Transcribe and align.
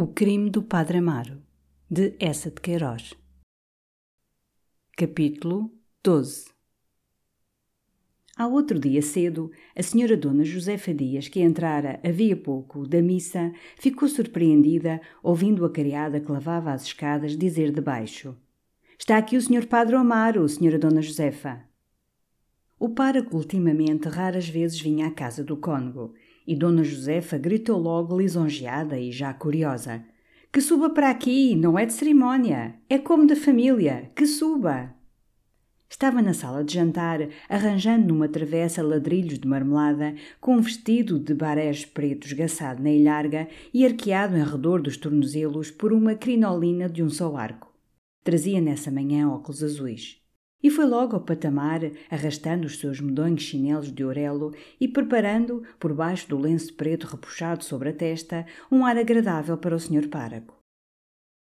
O 0.00 0.06
crime 0.06 0.48
do 0.48 0.62
Padre 0.62 0.98
Amaro, 0.98 1.42
de 1.90 2.14
Essa 2.20 2.52
de 2.52 2.60
Queiroz. 2.60 3.14
Capítulo 4.96 5.72
12 6.04 6.44
Ao 8.36 8.52
outro 8.52 8.78
dia 8.78 9.02
cedo, 9.02 9.50
a 9.74 9.82
senhora 9.82 10.16
Dona 10.16 10.44
Josefa 10.44 10.94
Dias, 10.94 11.26
que 11.26 11.40
entrara 11.40 11.98
havia 12.04 12.36
pouco 12.36 12.86
da 12.86 13.02
missa, 13.02 13.52
ficou 13.76 14.08
surpreendida 14.08 15.00
ouvindo 15.20 15.64
a 15.64 15.72
criada 15.72 16.20
que 16.20 16.30
lavava 16.30 16.70
as 16.70 16.84
escadas 16.84 17.36
dizer 17.36 17.72
de 17.72 17.80
baixo: 17.80 18.36
Está 18.96 19.18
aqui 19.18 19.36
o 19.36 19.42
senhor 19.42 19.66
Padre 19.66 19.96
Amaro, 19.96 20.48
senhora 20.48 20.78
Dona 20.78 21.02
Josefa. 21.02 21.64
O 22.78 22.90
pároco 22.90 23.36
ultimamente 23.36 24.08
raras 24.08 24.48
vezes 24.48 24.80
vinha 24.80 25.08
à 25.08 25.10
casa 25.10 25.42
do 25.42 25.56
cônego 25.56 26.14
e 26.48 26.56
Dona 26.56 26.82
Josefa 26.82 27.36
gritou 27.36 27.78
logo 27.78 28.18
lisonjeada 28.18 28.98
e 28.98 29.12
já 29.12 29.34
curiosa. 29.34 30.02
Que 30.50 30.62
suba 30.62 30.88
para 30.88 31.10
aqui, 31.10 31.54
não 31.54 31.78
é 31.78 31.84
de 31.84 31.92
cerimónia, 31.92 32.74
é 32.88 32.96
como 32.96 33.26
da 33.26 33.36
família, 33.36 34.10
que 34.16 34.26
suba! 34.26 34.94
Estava 35.90 36.22
na 36.22 36.32
sala 36.32 36.64
de 36.64 36.72
jantar, 36.72 37.28
arranjando 37.50 38.08
numa 38.08 38.28
travessa 38.28 38.82
ladrilhos 38.82 39.38
de 39.38 39.46
marmelada, 39.46 40.14
com 40.40 40.56
um 40.56 40.60
vestido 40.62 41.18
de 41.18 41.34
barés 41.34 41.84
preto 41.84 42.26
esgaçado 42.26 42.82
na 42.82 42.90
ilharga 42.90 43.46
e 43.72 43.84
arqueado 43.84 44.34
em 44.34 44.42
redor 44.42 44.80
dos 44.80 44.96
tornozelos 44.96 45.70
por 45.70 45.92
uma 45.92 46.14
crinolina 46.14 46.88
de 46.88 47.02
um 47.02 47.10
só 47.10 47.36
arco. 47.36 47.70
Trazia 48.24 48.60
nessa 48.60 48.90
manhã 48.90 49.28
óculos 49.28 49.62
azuis. 49.62 50.18
E 50.62 50.70
foi 50.70 50.86
logo 50.86 51.14
ao 51.14 51.22
patamar, 51.22 51.80
arrastando 52.10 52.66
os 52.66 52.78
seus 52.78 53.00
medonhos 53.00 53.42
chinelos 53.42 53.92
de 53.92 54.04
orelo 54.04 54.52
e 54.80 54.88
preparando, 54.88 55.62
por 55.78 55.94
baixo 55.94 56.28
do 56.28 56.38
lenço 56.38 56.74
preto 56.74 57.06
repuxado 57.06 57.64
sobre 57.64 57.90
a 57.90 57.92
testa, 57.92 58.44
um 58.70 58.84
ar 58.84 58.96
agradável 58.96 59.56
para 59.56 59.76
o 59.76 59.80
senhor 59.80 60.08
páraco. 60.08 60.58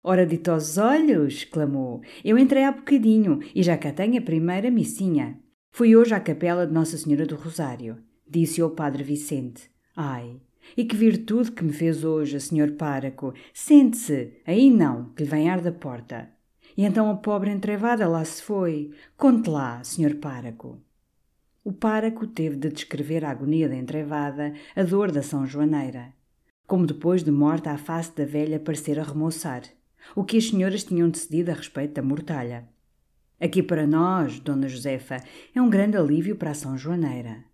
Ora, 0.03 0.25
ditosos 0.25 0.79
olhos! 0.79 1.45
clamou. 1.45 2.01
Eu 2.25 2.39
entrei 2.39 2.65
há 2.65 2.73
bocadinho 2.73 3.41
e 3.55 3.63
já 3.63 3.77
cá 3.77 3.93
tenho 3.93 4.19
a 4.19 4.23
primeira 4.23 4.71
missinha. 4.71 5.39
Fui 5.73 5.95
hoje 5.95 6.15
à 6.15 6.21
capela 6.21 6.67
de 6.67 6.73
Nossa 6.73 6.97
Senhora 6.97 7.27
do 7.27 7.37
Rosário, 7.37 7.99
disse 8.27 8.61
ao 8.61 8.71
padre 8.71 9.05
Vicente. 9.05 9.71
Ai, 9.95 10.41
e 10.77 10.85
que 10.85 10.97
virtude 10.97 11.53
que 11.53 11.65
me 11.65 11.73
fez 11.73 12.05
hoje, 12.05 12.41
senhor 12.41 12.73
páraco! 12.73 13.35
Sente-se! 13.53 14.41
Aí 14.47 14.71
não, 14.71 15.11
que 15.11 15.25
lhe 15.25 15.29
vem 15.29 15.51
ar 15.51 15.61
da 15.61 15.73
porta. 15.73 16.31
E 16.77 16.85
então 16.85 17.11
a 17.11 17.17
pobre 17.17 17.51
entrevada 17.51 18.07
lá 18.09 18.25
se 18.25 18.43
foi. 18.43 18.91
Conte 19.17 19.49
lá, 19.49 19.83
senhor 19.85 20.15
páraco. 20.17 20.81
O 21.63 21.73
páraco 21.73 22.27
teve 22.27 22.57
de 22.57 22.71
descrever 22.71 23.25
a 23.25 23.31
agonia 23.31 23.69
da 23.69 23.77
entrevada, 23.77 24.55
a 24.75 24.83
dor 24.83 25.13
da 25.13 25.23
São 25.23 25.47
Joaneira. 25.47 26.13
Como 26.67 26.87
depois 26.87 27.23
de 27.23 27.31
morta 27.31 27.71
a 27.71 27.79
face 27.79 28.15
da 28.17 28.25
velha 28.25 28.59
parecera 28.59 29.03
remoçar. 29.03 29.63
O 30.17 30.25
que 30.25 30.39
as 30.39 30.49
senhoras 30.49 30.85
tinham 30.85 31.11
decidido 31.11 31.51
a 31.51 31.55
respeito 31.55 31.95
da 31.95 32.03
mortalha. 32.03 32.69
Aqui 33.41 33.63
para 33.63 33.87
nós, 33.87 34.39
Dona 34.41 34.69
Josefa, 34.69 35.17
é 35.55 35.61
um 35.61 35.69
grande 35.69 35.97
alívio 35.97 36.37
para 36.37 36.51
a 36.51 36.55
São 36.55 36.77
Joaneira. 36.79 37.45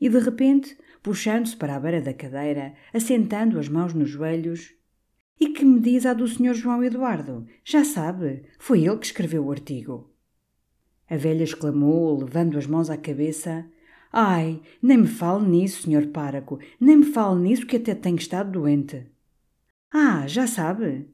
E 0.00 0.08
de 0.08 0.18
repente, 0.18 0.76
puxando-se 1.02 1.56
para 1.56 1.76
a 1.76 1.80
beira 1.80 2.00
da 2.00 2.12
cadeira, 2.12 2.74
assentando 2.92 3.58
as 3.58 3.68
mãos 3.68 3.94
nos 3.94 4.10
joelhos, 4.10 4.74
e 5.38 5.48
que 5.48 5.64
me 5.64 5.80
diz 5.80 6.06
a 6.06 6.14
do 6.14 6.26
Sr. 6.26 6.54
João 6.54 6.82
Eduardo? 6.82 7.46
Já 7.64 7.84
sabe, 7.84 8.44
foi 8.58 8.84
ele 8.84 8.98
que 8.98 9.06
escreveu 9.06 9.44
o 9.44 9.50
artigo. 9.50 10.10
A 11.08 11.16
velha 11.16 11.44
exclamou, 11.44 12.18
levando 12.18 12.58
as 12.58 12.66
mãos 12.66 12.90
à 12.90 12.96
cabeça: 12.96 13.66
Ai, 14.12 14.60
nem 14.82 14.98
me 14.98 15.06
fale 15.06 15.46
nisso, 15.46 15.82
Sr. 15.82 16.08
Páraco, 16.08 16.58
nem 16.80 16.96
me 16.96 17.04
fale 17.04 17.40
nisso 17.40 17.66
que 17.66 17.76
até 17.76 17.94
tenho 17.94 18.16
estado 18.16 18.52
doente. 18.52 19.06
Ah, 19.92 20.26
já 20.26 20.46
sabe? 20.46 21.08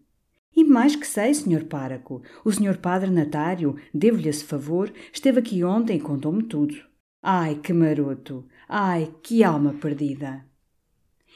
E 0.54 0.64
mais 0.64 0.94
que 0.94 1.06
sei, 1.06 1.32
Sr. 1.34 1.64
Páraco, 1.64 2.22
o 2.44 2.52
Sr. 2.52 2.78
Padre 2.78 3.10
Natário, 3.10 3.76
devo-lhe 3.92 4.28
esse 4.28 4.44
favor, 4.44 4.92
esteve 5.12 5.40
aqui 5.40 5.64
ontem 5.64 5.96
e 5.96 6.00
contou-me 6.00 6.42
tudo. 6.42 6.76
Ai, 7.22 7.56
que 7.56 7.72
maroto! 7.72 8.46
Ai, 8.68 9.14
que 9.22 9.44
alma 9.44 9.74
perdida! 9.74 10.44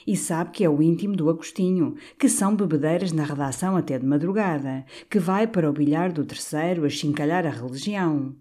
E 0.07 0.17
sabe 0.17 0.51
que 0.53 0.65
é 0.65 0.71
o 0.71 0.81
íntimo 0.81 1.17
do 1.17 1.29
Agostinho, 1.29 1.97
que 2.17 2.29
são 2.29 2.55
bebedeiras 2.55 3.11
na 3.11 3.25
redação 3.25 3.77
até 3.77 3.99
de 3.99 4.07
madrugada, 4.07 4.85
que 5.11 5.19
vai 5.19 5.47
para 5.47 5.69
o 5.69 5.73
bilhar 5.73 6.13
do 6.13 6.25
terceiro 6.25 6.85
a 6.85 6.89
chincalhar 6.89 7.45
a 7.45 7.51
religião. 7.51 8.37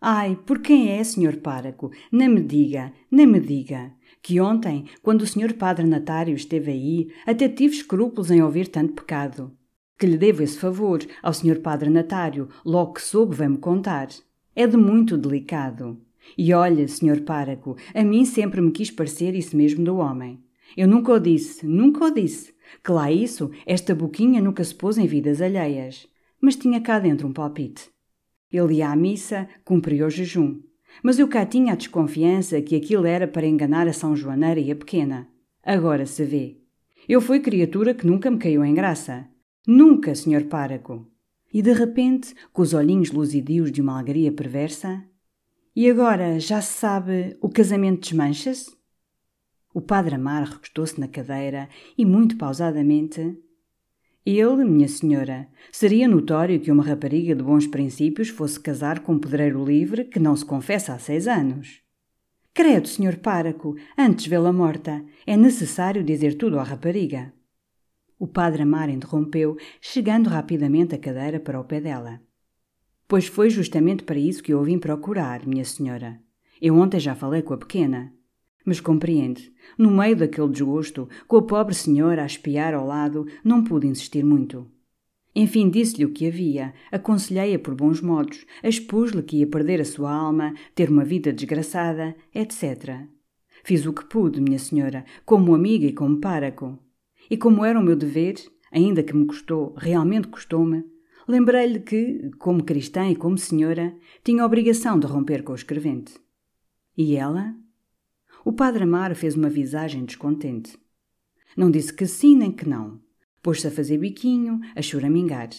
Ai, 0.00 0.38
por 0.46 0.60
quem 0.60 0.88
é, 0.90 1.02
senhor 1.02 1.38
páraco? 1.38 1.90
Nem 2.12 2.28
me 2.28 2.40
diga, 2.40 2.92
nem 3.10 3.26
me 3.26 3.40
diga. 3.40 3.92
Que 4.22 4.40
ontem, 4.40 4.84
quando 5.02 5.22
o 5.22 5.26
senhor 5.26 5.52
padre 5.54 5.86
Natário 5.86 6.34
esteve 6.34 6.70
aí, 6.70 7.08
até 7.26 7.48
tive 7.48 7.74
escrúpulos 7.74 8.30
em 8.30 8.40
ouvir 8.40 8.68
tanto 8.68 8.94
pecado. 8.94 9.52
Que 9.98 10.06
lhe 10.06 10.16
devo 10.16 10.42
esse 10.42 10.58
favor 10.58 11.04
ao 11.22 11.34
senhor 11.34 11.58
padre 11.58 11.90
Natário, 11.90 12.48
logo 12.64 12.94
que 12.94 13.02
soube 13.02 13.34
vem-me 13.34 13.58
contar. 13.58 14.08
É 14.54 14.66
de 14.66 14.76
muito 14.76 15.18
delicado. 15.18 16.00
E 16.38 16.54
olha, 16.54 16.86
senhor 16.86 17.20
páraco, 17.22 17.76
a 17.94 18.04
mim 18.04 18.24
sempre 18.24 18.60
me 18.60 18.70
quis 18.70 18.90
parecer 18.90 19.34
isso 19.34 19.56
mesmo 19.56 19.84
do 19.84 19.96
homem. 19.96 20.42
Eu 20.76 20.86
nunca 20.88 21.12
o 21.12 21.18
disse, 21.18 21.66
nunca 21.66 22.04
o 22.04 22.10
disse. 22.10 22.54
Que 22.84 22.92
lá 22.92 23.10
isso, 23.10 23.50
esta 23.66 23.94
boquinha 23.94 24.40
nunca 24.40 24.62
se 24.62 24.74
pôs 24.74 24.96
em 24.96 25.06
vidas 25.06 25.40
alheias. 25.40 26.06
Mas 26.40 26.56
tinha 26.56 26.80
cá 26.80 26.98
dentro 26.98 27.26
um 27.26 27.32
palpite. 27.32 27.90
Ele 28.52 28.74
ia 28.74 28.90
à 28.90 28.96
missa, 28.96 29.48
cumpria 29.64 30.06
o 30.06 30.10
jejum. 30.10 30.60
Mas 31.02 31.18
eu 31.18 31.28
cá 31.28 31.46
tinha 31.46 31.72
a 31.72 31.76
desconfiança 31.76 32.60
que 32.60 32.74
aquilo 32.74 33.06
era 33.06 33.28
para 33.28 33.46
enganar 33.46 33.86
a 33.86 33.92
São 33.92 34.16
Joaneira 34.16 34.60
e 34.60 34.70
a 34.70 34.76
pequena. 34.76 35.28
Agora 35.62 36.06
se 36.06 36.24
vê. 36.24 36.58
Eu 37.08 37.20
fui 37.20 37.40
criatura 37.40 37.94
que 37.94 38.06
nunca 38.06 38.30
me 38.30 38.38
caiu 38.38 38.64
em 38.64 38.74
graça. 38.74 39.28
Nunca, 39.66 40.14
senhor 40.14 40.44
páraco. 40.44 41.06
E 41.52 41.62
de 41.62 41.72
repente, 41.72 42.34
com 42.52 42.62
os 42.62 42.74
olhinhos 42.74 43.10
luzidios 43.10 43.70
de 43.70 43.80
uma 43.80 43.98
alegria 43.98 44.32
perversa. 44.32 45.04
E 45.74 45.88
agora 45.88 46.38
já 46.38 46.60
se 46.60 46.78
sabe, 46.78 47.36
o 47.40 47.48
casamento 47.48 48.00
desmancha-se? 48.00 48.79
O 49.72 49.80
padre 49.80 50.16
Amar 50.16 50.44
recostou-se 50.44 50.98
na 50.98 51.06
cadeira 51.06 51.68
e, 51.96 52.04
muito 52.04 52.36
pausadamente, 52.36 53.38
ele, 54.26 54.64
minha 54.64 54.88
senhora, 54.88 55.48
seria 55.72 56.06
notório 56.06 56.60
que 56.60 56.70
uma 56.70 56.84
rapariga 56.84 57.34
de 57.34 57.42
bons 57.42 57.66
princípios 57.66 58.28
fosse 58.28 58.60
casar 58.60 59.00
com 59.00 59.12
um 59.12 59.18
pedreiro 59.18 59.64
livre 59.64 60.04
que 60.04 60.18
não 60.18 60.36
se 60.36 60.44
confessa 60.44 60.92
há 60.92 60.98
seis 60.98 61.26
anos. 61.26 61.80
Credo, 62.52 62.88
senhor 62.88 63.16
páraco, 63.16 63.76
antes 63.96 64.26
vê-la 64.26 64.52
morta, 64.52 65.04
é 65.26 65.36
necessário 65.36 66.04
dizer 66.04 66.34
tudo 66.34 66.58
à 66.58 66.62
rapariga. 66.62 67.32
O 68.18 68.26
padre 68.26 68.62
Amar 68.62 68.90
interrompeu, 68.90 69.56
chegando 69.80 70.28
rapidamente 70.28 70.94
a 70.94 70.98
cadeira 70.98 71.40
para 71.40 71.58
o 71.58 71.64
pé 71.64 71.80
dela. 71.80 72.20
Pois 73.08 73.26
foi 73.26 73.48
justamente 73.48 74.04
para 74.04 74.18
isso 74.18 74.42
que 74.42 74.52
eu 74.52 74.62
vim 74.62 74.78
procurar, 74.78 75.46
minha 75.46 75.64
senhora. 75.64 76.20
Eu 76.60 76.76
ontem 76.76 77.00
já 77.00 77.14
falei 77.14 77.40
com 77.40 77.54
a 77.54 77.58
pequena. 77.58 78.12
Mas 78.64 78.80
compreende, 78.80 79.52
no 79.78 79.90
meio 79.90 80.16
daquele 80.16 80.48
desgosto, 80.48 81.08
com 81.26 81.36
a 81.36 81.42
pobre 81.42 81.74
senhora 81.74 82.22
a 82.22 82.26
espiar 82.26 82.74
ao 82.74 82.86
lado, 82.86 83.26
não 83.42 83.64
pude 83.64 83.86
insistir 83.86 84.24
muito. 84.24 84.66
Enfim, 85.34 85.70
disse-lhe 85.70 86.04
o 86.04 86.10
que 86.10 86.26
havia, 86.26 86.74
aconselhei-a 86.90 87.58
por 87.58 87.74
bons 87.74 88.00
modos, 88.00 88.44
expus-lhe 88.62 89.22
que 89.22 89.38
ia 89.38 89.46
perder 89.46 89.80
a 89.80 89.84
sua 89.84 90.12
alma, 90.12 90.54
ter 90.74 90.90
uma 90.90 91.04
vida 91.04 91.32
desgraçada, 91.32 92.16
etc. 92.34 93.06
Fiz 93.62 93.86
o 93.86 93.92
que 93.92 94.04
pude, 94.04 94.40
minha 94.40 94.58
senhora, 94.58 95.04
como 95.24 95.54
amiga 95.54 95.86
e 95.86 95.92
como 95.92 96.20
páraco. 96.20 96.78
E 97.30 97.36
como 97.36 97.64
era 97.64 97.78
o 97.78 97.82
meu 97.82 97.94
dever, 97.94 98.34
ainda 98.72 99.02
que 99.02 99.14
me 99.14 99.26
custou, 99.26 99.72
realmente 99.76 100.28
custou-me, 100.28 100.84
lembrei-lhe 101.28 101.78
que, 101.78 102.30
como 102.38 102.64
cristã 102.64 103.08
e 103.08 103.14
como 103.14 103.38
senhora, 103.38 103.94
tinha 104.24 104.42
a 104.42 104.46
obrigação 104.46 104.98
de 104.98 105.06
romper 105.06 105.44
com 105.44 105.52
o 105.52 105.56
escrevente. 105.56 106.14
E 106.96 107.14
ela? 107.14 107.54
O 108.44 108.52
padre 108.52 108.84
Amaro 108.84 109.14
fez 109.14 109.36
uma 109.36 109.50
visagem 109.50 110.04
descontente. 110.04 110.78
Não 111.56 111.70
disse 111.70 111.92
que 111.92 112.06
sim 112.06 112.36
nem 112.36 112.50
que 112.50 112.68
não. 112.68 113.00
Pôs-se 113.42 113.66
a 113.66 113.70
fazer 113.70 113.98
biquinho, 113.98 114.60
a 114.74 114.80
choramingar. 114.80 115.50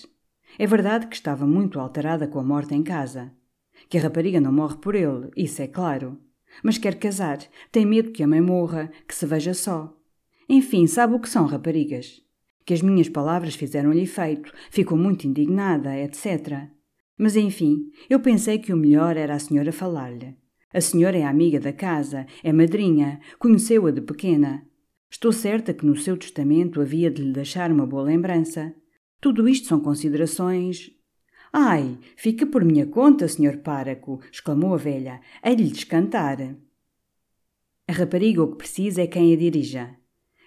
É 0.57 0.65
verdade 0.65 1.07
que 1.07 1.15
estava 1.15 1.45
muito 1.45 1.79
alterada 1.79 2.27
com 2.27 2.39
a 2.39 2.43
morte 2.43 2.73
em 2.73 2.83
casa. 2.83 3.31
Que 3.89 3.97
a 3.97 4.01
rapariga 4.01 4.41
não 4.41 4.51
morre 4.51 4.77
por 4.77 4.95
ele, 4.95 5.29
isso 5.35 5.61
é 5.61 5.67
claro. 5.67 6.17
Mas 6.63 6.77
quer 6.77 6.95
casar, 6.95 7.39
tem 7.71 7.85
medo 7.85 8.11
que 8.11 8.23
a 8.23 8.27
mãe 8.27 8.41
morra, 8.41 8.91
que 9.07 9.15
se 9.15 9.25
veja 9.25 9.53
só. 9.53 9.95
Enfim, 10.49 10.85
sabe 10.87 11.15
o 11.15 11.19
que 11.19 11.29
são 11.29 11.45
raparigas. 11.45 12.21
Que 12.65 12.73
as 12.73 12.81
minhas 12.81 13.09
palavras 13.09 13.55
fizeram-lhe 13.55 14.01
efeito, 14.01 14.51
ficou 14.69 14.97
muito 14.97 15.25
indignada, 15.27 15.97
etc. 15.97 16.67
Mas 17.17 17.35
enfim, 17.35 17.91
eu 18.09 18.19
pensei 18.19 18.59
que 18.59 18.73
o 18.73 18.77
melhor 18.77 19.17
era 19.17 19.35
a 19.35 19.39
senhora 19.39 19.71
falar-lhe. 19.71 20.40
A 20.73 20.79
senhora 20.79 21.17
é 21.17 21.23
amiga 21.23 21.59
da 21.59 21.73
casa, 21.73 22.25
é 22.41 22.53
madrinha, 22.53 23.19
conheceu-a 23.37 23.91
de 23.91 24.01
pequena. 24.01 24.65
Estou 25.09 25.33
certa 25.33 25.73
que 25.73 25.85
no 25.85 25.97
seu 25.97 26.15
testamento 26.15 26.79
havia 26.79 27.11
de 27.11 27.21
lhe 27.21 27.33
deixar 27.33 27.69
uma 27.69 27.85
boa 27.85 28.03
lembrança. 28.03 28.73
Tudo 29.19 29.49
isto 29.49 29.67
são 29.67 29.81
considerações. 29.81 30.89
Ai, 31.51 31.99
fica 32.15 32.45
por 32.45 32.63
minha 32.63 32.85
conta, 32.85 33.27
senhor 33.27 33.57
páraco, 33.57 34.21
exclamou 34.31 34.73
a 34.73 34.77
velha. 34.77 35.19
Hei-lhe 35.43 35.67
descantar. 35.67 36.55
A 37.85 37.91
rapariga 37.91 38.41
o 38.41 38.51
que 38.51 38.59
precisa 38.59 39.01
é 39.01 39.07
quem 39.07 39.33
a 39.33 39.37
dirija. 39.37 39.93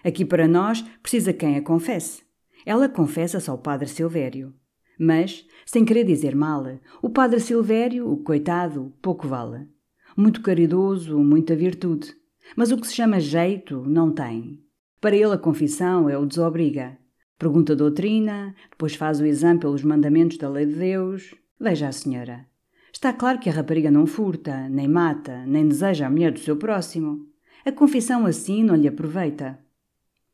Aqui 0.03 0.25
para 0.25 0.47
nós 0.47 0.81
precisa 1.03 1.31
quem 1.31 1.55
a 1.57 1.61
confesse. 1.61 2.23
Ela 2.65 2.89
confessa-se 2.89 3.47
ao 3.51 3.59
padre 3.59 3.87
Silvério. 3.87 4.55
Mas, 4.97 5.45
sem 5.65 5.85
querer 5.85 6.05
dizer 6.05 6.35
mal, 6.35 6.63
o 7.03 7.09
padre 7.11 7.39
Silvério, 7.39 8.11
o 8.11 8.17
coitado, 8.17 8.91
pouco 9.01 9.27
vale. 9.27 9.74
Muito 10.17 10.41
caridoso, 10.41 11.19
muita 11.19 11.55
virtude. 11.55 12.15
Mas 12.55 12.71
o 12.71 12.77
que 12.77 12.87
se 12.87 12.95
chama 12.95 13.19
jeito, 13.19 13.83
não 13.85 14.13
tem. 14.13 14.63
Para 15.01 15.15
ele 15.15 15.33
a 15.33 15.37
confissão 15.37 16.09
é 16.09 16.17
o 16.17 16.25
desobriga. 16.25 16.97
Pergunta 17.37 17.73
a 17.73 17.75
doutrina, 17.75 18.55
depois 18.71 18.95
faz 18.95 19.19
o 19.19 19.25
exame 19.25 19.59
pelos 19.59 19.83
mandamentos 19.83 20.37
da 20.37 20.47
lei 20.47 20.65
de 20.65 20.75
Deus. 20.75 21.35
Veja 21.59 21.89
a 21.89 21.91
senhora. 21.91 22.45
Está 22.93 23.11
claro 23.11 23.39
que 23.39 23.49
a 23.49 23.51
rapariga 23.51 23.91
não 23.91 24.07
furta, 24.07 24.69
nem 24.69 24.87
mata, 24.87 25.45
nem 25.45 25.67
deseja 25.67 26.07
a 26.07 26.09
mulher 26.09 26.31
do 26.31 26.39
seu 26.39 26.55
próximo. 26.55 27.27
A 27.65 27.71
confissão 27.71 28.25
assim 28.25 28.63
não 28.63 28.75
lhe 28.75 28.87
aproveita. 28.87 29.59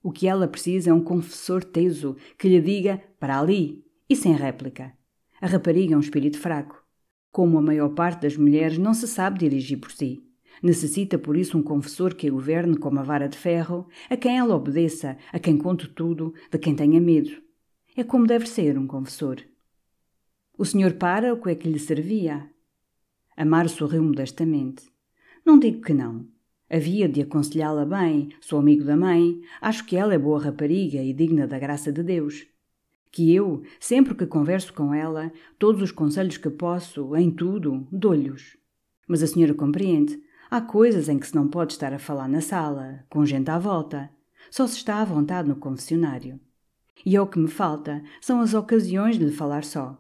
O 0.04 0.12
que 0.12 0.28
ela 0.28 0.48
precisa 0.48 0.92
é 0.92 0.94
um 0.94 1.04
confessor 1.04 1.64
teso 1.64 2.16
que 2.38 2.48
lhe 2.48 2.62
diga 2.62 3.02
para 3.20 3.40
ali 3.40 3.84
e 4.08 4.16
sem 4.16 4.34
réplica. 4.34 4.94
A 5.42 5.48
rapariga 5.48 5.96
é 5.96 5.98
um 5.98 6.02
espírito 6.02 6.38
fraco. 6.38 6.81
Como 7.32 7.58
a 7.58 7.62
maior 7.62 7.90
parte 7.90 8.24
das 8.24 8.36
mulheres 8.36 8.78
não 8.78 8.94
se 8.94 9.08
sabe 9.08 9.40
dirigir 9.40 9.80
por 9.80 9.92
si. 9.92 10.22
Necessita 10.62 11.18
por 11.18 11.38
isso 11.38 11.58
um 11.58 11.64
confessor 11.64 12.14
que 12.14 12.28
a 12.28 12.32
governe 12.32 12.78
como 12.78 13.00
a 13.00 13.04
vara 13.04 13.28
de 13.28 13.38
ferro, 13.38 13.88
a 14.10 14.18
quem 14.18 14.38
ela 14.38 14.56
obedeça, 14.56 15.18
a 15.32 15.40
quem 15.40 15.58
conte 15.58 15.88
tudo, 15.88 16.34
de 16.52 16.60
quem 16.60 16.76
tenha 16.76 17.00
medo. 17.00 17.32
É 17.96 18.04
como 18.04 18.28
deve 18.28 18.48
ser 18.48 18.78
um 18.78 18.86
confessor. 18.86 19.38
O 20.58 20.66
senhor 20.66 20.94
para 20.94 21.34
o 21.34 21.42
que 21.42 21.50
é 21.50 21.56
que 21.56 21.70
lhe 21.70 21.80
servia? 21.80 22.50
Amar 23.36 23.70
sorriu 23.70 24.04
modestamente. 24.04 24.92
Não 25.46 25.58
digo 25.58 25.82
que 25.82 25.94
não. 25.94 26.28
Havia 26.70 27.10
de 27.10 27.22
aconselhá-la 27.22 27.86
bem, 27.86 28.30
sou 28.40 28.60
amigo 28.60 28.84
da 28.84 28.96
mãe, 28.96 29.42
acho 29.60 29.86
que 29.86 29.96
ela 29.96 30.14
é 30.14 30.18
boa 30.18 30.42
rapariga 30.42 31.02
e 31.02 31.14
digna 31.14 31.48
da 31.48 31.58
graça 31.58 31.92
de 31.92 32.04
Deus. 32.04 32.46
Que 33.12 33.34
eu, 33.34 33.64
sempre 33.80 34.16
que 34.16 34.26
converso 34.26 34.74
com 34.74 34.94
ela, 34.94 35.32
todos 35.60 35.82
os 35.82 35.92
conselhos 35.92 36.38
que 36.38 36.50
posso, 36.50 37.16
em 37.16 37.30
tudo, 37.30 37.88
dou-lhes. 37.92 38.58
Mas 39.08 39.22
a 39.22 39.28
senhora 39.28 39.54
compreende, 39.54 40.22
Há 40.54 40.60
coisas 40.60 41.08
em 41.08 41.18
que 41.18 41.26
se 41.26 41.34
não 41.34 41.48
pode 41.48 41.72
estar 41.72 41.94
a 41.94 41.98
falar 41.98 42.28
na 42.28 42.42
sala, 42.42 43.06
com 43.10 43.26
gente 43.26 43.50
à 43.50 43.58
volta. 43.58 44.10
Só 44.50 44.68
se 44.68 44.76
está 44.76 45.02
à 45.02 45.06
vontade 45.06 45.48
no 45.48 45.56
confessionário. 45.56 46.42
E 47.06 47.16
é 47.16 47.22
o 47.22 47.26
que 47.26 47.40
me 47.40 47.48
falta, 47.48 48.04
são 48.20 48.42
as 48.42 48.54
ocasiões 48.54 49.18
de 49.18 49.24
lhe 49.24 49.32
falar 49.32 49.64
só. 49.64 49.98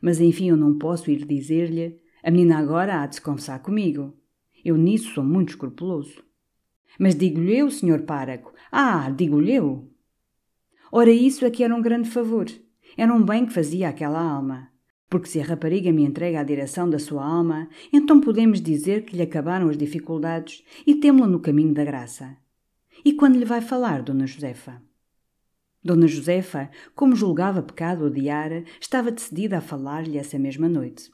Mas 0.00 0.22
enfim, 0.22 0.48
eu 0.48 0.56
não 0.56 0.78
posso 0.78 1.10
ir 1.10 1.26
dizer-lhe: 1.26 2.00
a 2.22 2.30
menina 2.30 2.56
agora 2.56 3.02
há 3.02 3.06
de 3.06 3.16
se 3.16 3.20
confessar 3.20 3.58
comigo. 3.58 4.16
Eu 4.64 4.78
nisso 4.78 5.12
sou 5.12 5.22
muito 5.22 5.50
escrupuloso. 5.50 6.24
Mas 6.98 7.14
digo-lhe 7.14 7.54
eu, 7.54 7.70
senhor 7.70 8.04
páraco. 8.04 8.54
Ah, 8.72 9.10
digo-lhe 9.10 9.52
eu. 9.52 9.92
Ora, 10.96 11.10
isso 11.10 11.44
é 11.44 11.50
que 11.50 11.64
era 11.64 11.74
um 11.74 11.82
grande 11.82 12.08
favor. 12.08 12.46
Era 12.96 13.12
um 13.12 13.20
bem 13.20 13.44
que 13.44 13.52
fazia 13.52 13.88
aquela 13.88 14.20
alma. 14.20 14.70
Porque 15.10 15.26
se 15.26 15.40
a 15.40 15.44
rapariga 15.44 15.90
me 15.90 16.04
entrega 16.04 16.38
a 16.38 16.44
direção 16.44 16.88
da 16.88 17.00
sua 17.00 17.26
alma, 17.26 17.68
então 17.92 18.20
podemos 18.20 18.60
dizer 18.60 19.04
que 19.04 19.16
lhe 19.16 19.22
acabaram 19.24 19.68
as 19.68 19.76
dificuldades 19.76 20.62
e 20.86 20.94
temo-la 20.94 21.26
no 21.26 21.40
caminho 21.40 21.74
da 21.74 21.84
graça. 21.84 22.36
E 23.04 23.12
quando 23.12 23.36
lhe 23.36 23.44
vai 23.44 23.60
falar, 23.60 24.02
Dona 24.02 24.24
Josefa? 24.24 24.80
Dona 25.82 26.06
Josefa, 26.06 26.70
como 26.94 27.16
julgava 27.16 27.60
pecado 27.60 28.04
odiar, 28.04 28.62
estava 28.80 29.10
decidida 29.10 29.58
a 29.58 29.60
falar-lhe 29.60 30.16
essa 30.16 30.38
mesma 30.38 30.68
noite. 30.68 31.10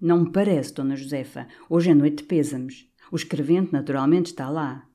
Não 0.00 0.24
me 0.24 0.32
parece, 0.32 0.74
Dona 0.74 0.96
Josefa. 0.96 1.46
Hoje 1.70 1.92
é 1.92 1.94
noite 1.94 2.16
de 2.16 2.24
pêsames. 2.24 2.90
O 3.12 3.14
escrevente 3.14 3.72
naturalmente 3.72 4.26
está 4.26 4.50
lá. 4.50 4.88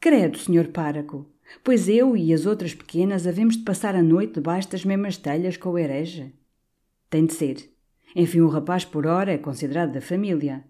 Credo, 0.00 0.38
senhor 0.38 0.66
páraco. 0.72 1.24
Pois 1.62 1.88
eu 1.88 2.16
e 2.16 2.32
as 2.32 2.46
outras 2.46 2.74
pequenas 2.74 3.26
havemos 3.26 3.56
de 3.56 3.62
passar 3.62 3.94
a 3.94 4.02
noite 4.02 4.34
debaixo 4.34 4.70
das 4.70 4.84
mesmas 4.84 5.16
telhas 5.16 5.56
com 5.56 5.70
o 5.70 5.78
herege. 5.78 6.32
Tem 7.08 7.24
de 7.24 7.34
ser. 7.34 7.70
Enfim, 8.14 8.40
o 8.40 8.48
rapaz 8.48 8.84
por 8.84 9.06
hora 9.06 9.32
é 9.32 9.38
considerado 9.38 9.92
da 9.92 10.00
família. 10.00 10.64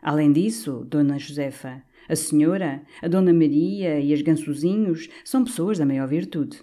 Além 0.00 0.32
disso, 0.32 0.84
Dona 0.88 1.18
Josefa, 1.18 1.82
a 2.08 2.16
senhora, 2.16 2.82
a 3.00 3.08
Dona 3.08 3.32
Maria 3.32 4.00
e 4.00 4.12
as 4.12 4.20
gansozinhos 4.20 5.08
são 5.24 5.44
pessoas 5.44 5.78
da 5.78 5.86
maior 5.86 6.08
virtude. 6.08 6.62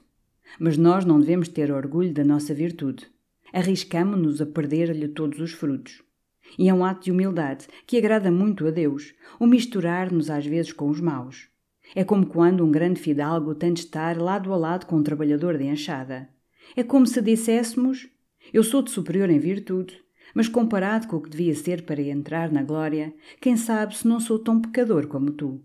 Mas 0.60 0.78
nós 0.78 1.06
não 1.06 1.20
devemos 1.20 1.48
ter 1.48 1.72
orgulho 1.72 2.14
da 2.14 2.24
nossa 2.24 2.54
virtude. 2.54 3.08
Arriscamo-nos 3.54 4.42
a 4.42 4.46
perder-lhe 4.46 5.08
todos 5.08 5.40
os 5.40 5.52
frutos. 5.52 6.04
E 6.58 6.68
é 6.68 6.74
um 6.74 6.84
ato 6.84 7.06
de 7.06 7.12
humildade 7.12 7.68
que 7.86 7.98
agrada 7.98 8.32
muito 8.32 8.68
a 8.68 8.72
Deus, 8.72 9.14
o 9.40 9.46
misturar-nos 9.46 10.30
às 10.30 10.46
vezes 10.46 10.74
com 10.74 10.90
os 10.90 11.00
maus. 11.00 11.48
É 11.96 12.04
como 12.04 12.26
quando 12.26 12.64
um 12.64 12.72
grande 12.72 13.00
fidalgo 13.00 13.56
tem 13.56 13.74
de 13.74 13.82
estar 13.82 14.18
lado 14.18 14.54
a 14.54 14.58
lado 14.58 14.86
com 14.86 14.98
um 14.98 15.04
trabalhador 15.04 15.58
de 15.58 15.66
enxada. 15.66 16.30
É 16.76 16.84
como 16.84 17.08
se 17.08 17.22
disséssemos: 17.22 18.08
eu 18.54 18.64
sou 18.64 18.82
de 18.82 18.92
superior 18.92 19.30
em 19.30 19.40
virtude, 19.40 20.00
mas 20.34 20.48
comparado 20.48 21.08
com 21.08 21.18
o 21.18 21.22
que 21.22 21.30
devia 21.30 21.56
ser 21.56 21.84
para 21.84 22.02
entrar 22.02 22.52
na 22.52 22.64
glória, 22.64 23.14
quem 23.42 23.58
sabe 23.58 23.98
se 23.98 24.08
não 24.08 24.20
sou 24.20 24.40
tão 24.40 24.62
pecador 24.62 25.08
como 25.08 25.32
tu. 25.32 25.64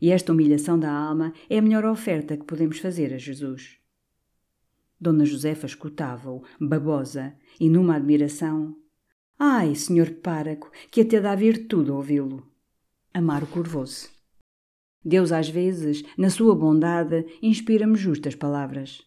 E 0.00 0.10
esta 0.10 0.32
humilhação 0.32 0.78
da 0.78 0.92
alma 0.92 1.32
é 1.50 1.58
a 1.58 1.62
melhor 1.62 1.84
oferta 1.84 2.36
que 2.36 2.44
podemos 2.44 2.78
fazer 2.78 3.12
a 3.12 3.18
Jesus. 3.18 3.78
Dona 5.00 5.24
Josefa 5.24 5.66
escutava-o, 5.66 6.42
babosa, 6.60 7.34
e 7.60 7.68
numa 7.68 7.96
admiração. 7.96 8.76
Ai, 9.38 9.74
senhor 9.74 10.10
páraco, 10.22 10.70
que 10.90 11.00
até 11.00 11.20
dá 11.20 11.34
virtude 11.34 11.90
ouvi-lo. 11.90 12.44
Amaro 13.14 13.46
curvou-se. 13.46 14.17
Deus, 15.08 15.32
às 15.32 15.48
vezes, 15.48 16.04
na 16.18 16.28
sua 16.28 16.54
bondade, 16.54 17.24
inspira-me 17.40 17.96
justas 17.96 18.34
palavras. 18.34 19.00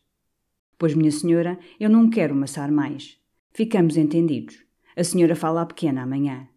Pois, 0.76 0.96
minha 0.96 1.12
senhora, 1.12 1.60
eu 1.80 1.92
não 1.92 2.10
quero 2.10 2.34
maçar 2.34 2.72
mais. 2.72 3.20
Ficamos 3.54 3.98
entendidos. 3.98 4.58
A 4.98 5.04
senhora 5.04 5.36
fala 5.36 5.62
à 5.62 5.66
pequena 5.68 6.02
amanhã. 6.02 6.48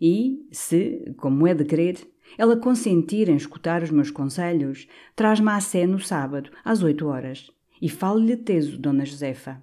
E, 0.00 0.46
se, 0.52 1.12
como 1.16 1.48
é 1.48 1.52
de 1.52 1.64
querer, 1.64 1.96
ela 2.38 2.56
consentir 2.56 3.28
em 3.28 3.34
escutar 3.34 3.82
os 3.82 3.90
meus 3.90 4.08
conselhos, 4.08 4.86
traz-me 5.16 5.50
à 5.50 5.60
sé 5.60 5.84
no 5.84 5.98
sábado, 5.98 6.52
às 6.64 6.80
oito 6.84 7.08
horas. 7.08 7.50
E 7.80 7.88
fale-lhe 7.88 8.36
teso, 8.36 8.78
Dona 8.78 9.04
Josefa. 9.04 9.60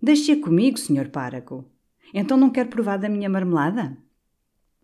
Deixe-a 0.00 0.40
comigo, 0.40 0.78
senhor 0.78 1.10
páraco. 1.10 1.70
Então 2.14 2.38
não 2.38 2.48
quer 2.48 2.70
provar 2.70 2.96
da 2.96 3.08
minha 3.10 3.28
marmelada? 3.28 3.98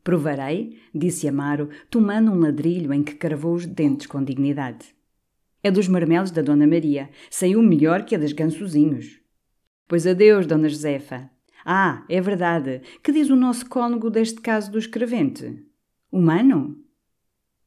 Provarei, 0.02 0.78
disse 0.92 1.28
Amaro, 1.28 1.68
tomando 1.88 2.32
um 2.32 2.38
ladrilho 2.40 2.92
em 2.92 3.02
que 3.02 3.14
cravou 3.14 3.54
os 3.54 3.66
dentes 3.66 4.06
com 4.06 4.22
dignidade. 4.22 4.94
É 5.62 5.70
dos 5.70 5.86
marmelos 5.86 6.32
da 6.32 6.42
Dona 6.42 6.66
Maria. 6.66 7.08
Saiu 7.30 7.62
melhor 7.62 8.04
que 8.04 8.16
a 8.16 8.18
das 8.18 8.32
gansozinhos. 8.32 9.20
Pois 9.86 10.06
adeus, 10.06 10.44
Dona 10.44 10.68
Josefa. 10.68 11.30
Ah, 11.64 12.04
é 12.08 12.20
verdade. 12.20 12.82
Que 13.02 13.12
diz 13.12 13.30
o 13.30 13.36
nosso 13.36 13.68
cônego 13.68 14.10
deste 14.10 14.40
caso 14.40 14.72
do 14.72 14.78
escrevente? 14.78 15.64
Humano? 16.10 16.82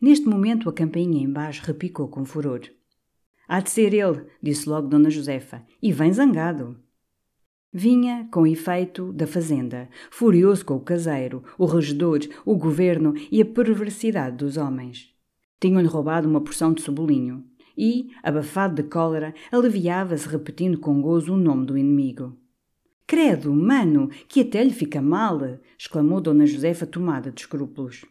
Neste 0.01 0.27
momento 0.27 0.68
a 0.68 0.74
campainha 0.74 1.24
embaixo 1.24 1.63
repicou 1.65 2.10
com 2.10 2.25
furor. 2.25 2.62
Há 3.48 3.62
de 3.62 3.70
ser 3.70 3.94
ele, 3.94 4.25
disse 4.42 4.68
logo 4.68 4.89
Dona 4.89 5.10
Josefa, 5.10 5.65
e 5.82 5.94
vem 5.94 6.12
zangado. 6.12 6.77
Vinha, 7.77 8.25
com 8.32 8.48
efeito, 8.48 9.12
da 9.12 9.27
fazenda, 9.27 9.89
furioso 10.10 10.65
com 10.65 10.75
o 10.75 10.79
caseiro, 10.79 11.44
o 11.58 11.65
regedor, 11.65 12.22
o 12.46 12.55
governo 12.55 13.13
e 13.29 13.41
a 13.41 13.46
perversidade 13.46 14.38
dos 14.38 14.55
homens. 14.55 15.13
Tinham-lhe 15.60 15.86
roubado 15.86 16.25
uma 16.25 16.39
porção 16.39 16.72
de 16.72 16.82
cebolinho 16.82 17.44
e, 17.77 18.12
abafado 18.24 18.82
de 18.82 18.84
cólera, 18.88 19.36
aliviava-se 19.51 20.25
repetindo 20.25 20.79
com 20.79 21.01
gozo 21.01 21.34
o 21.34 21.38
nome 21.38 21.65
do 21.65 21.77
inimigo. 21.77 22.38
Credo, 23.05 23.53
mano, 23.53 24.10
que 24.29 24.39
até 24.39 24.63
lhe 24.63 24.72
fica 24.72 25.01
mal! 25.01 25.41
exclamou 25.77 26.22
Dona 26.22 26.46
Josefa 26.46 26.86
tomada 26.86 27.29
de 27.29 27.41
escrúpulos. 27.41 28.05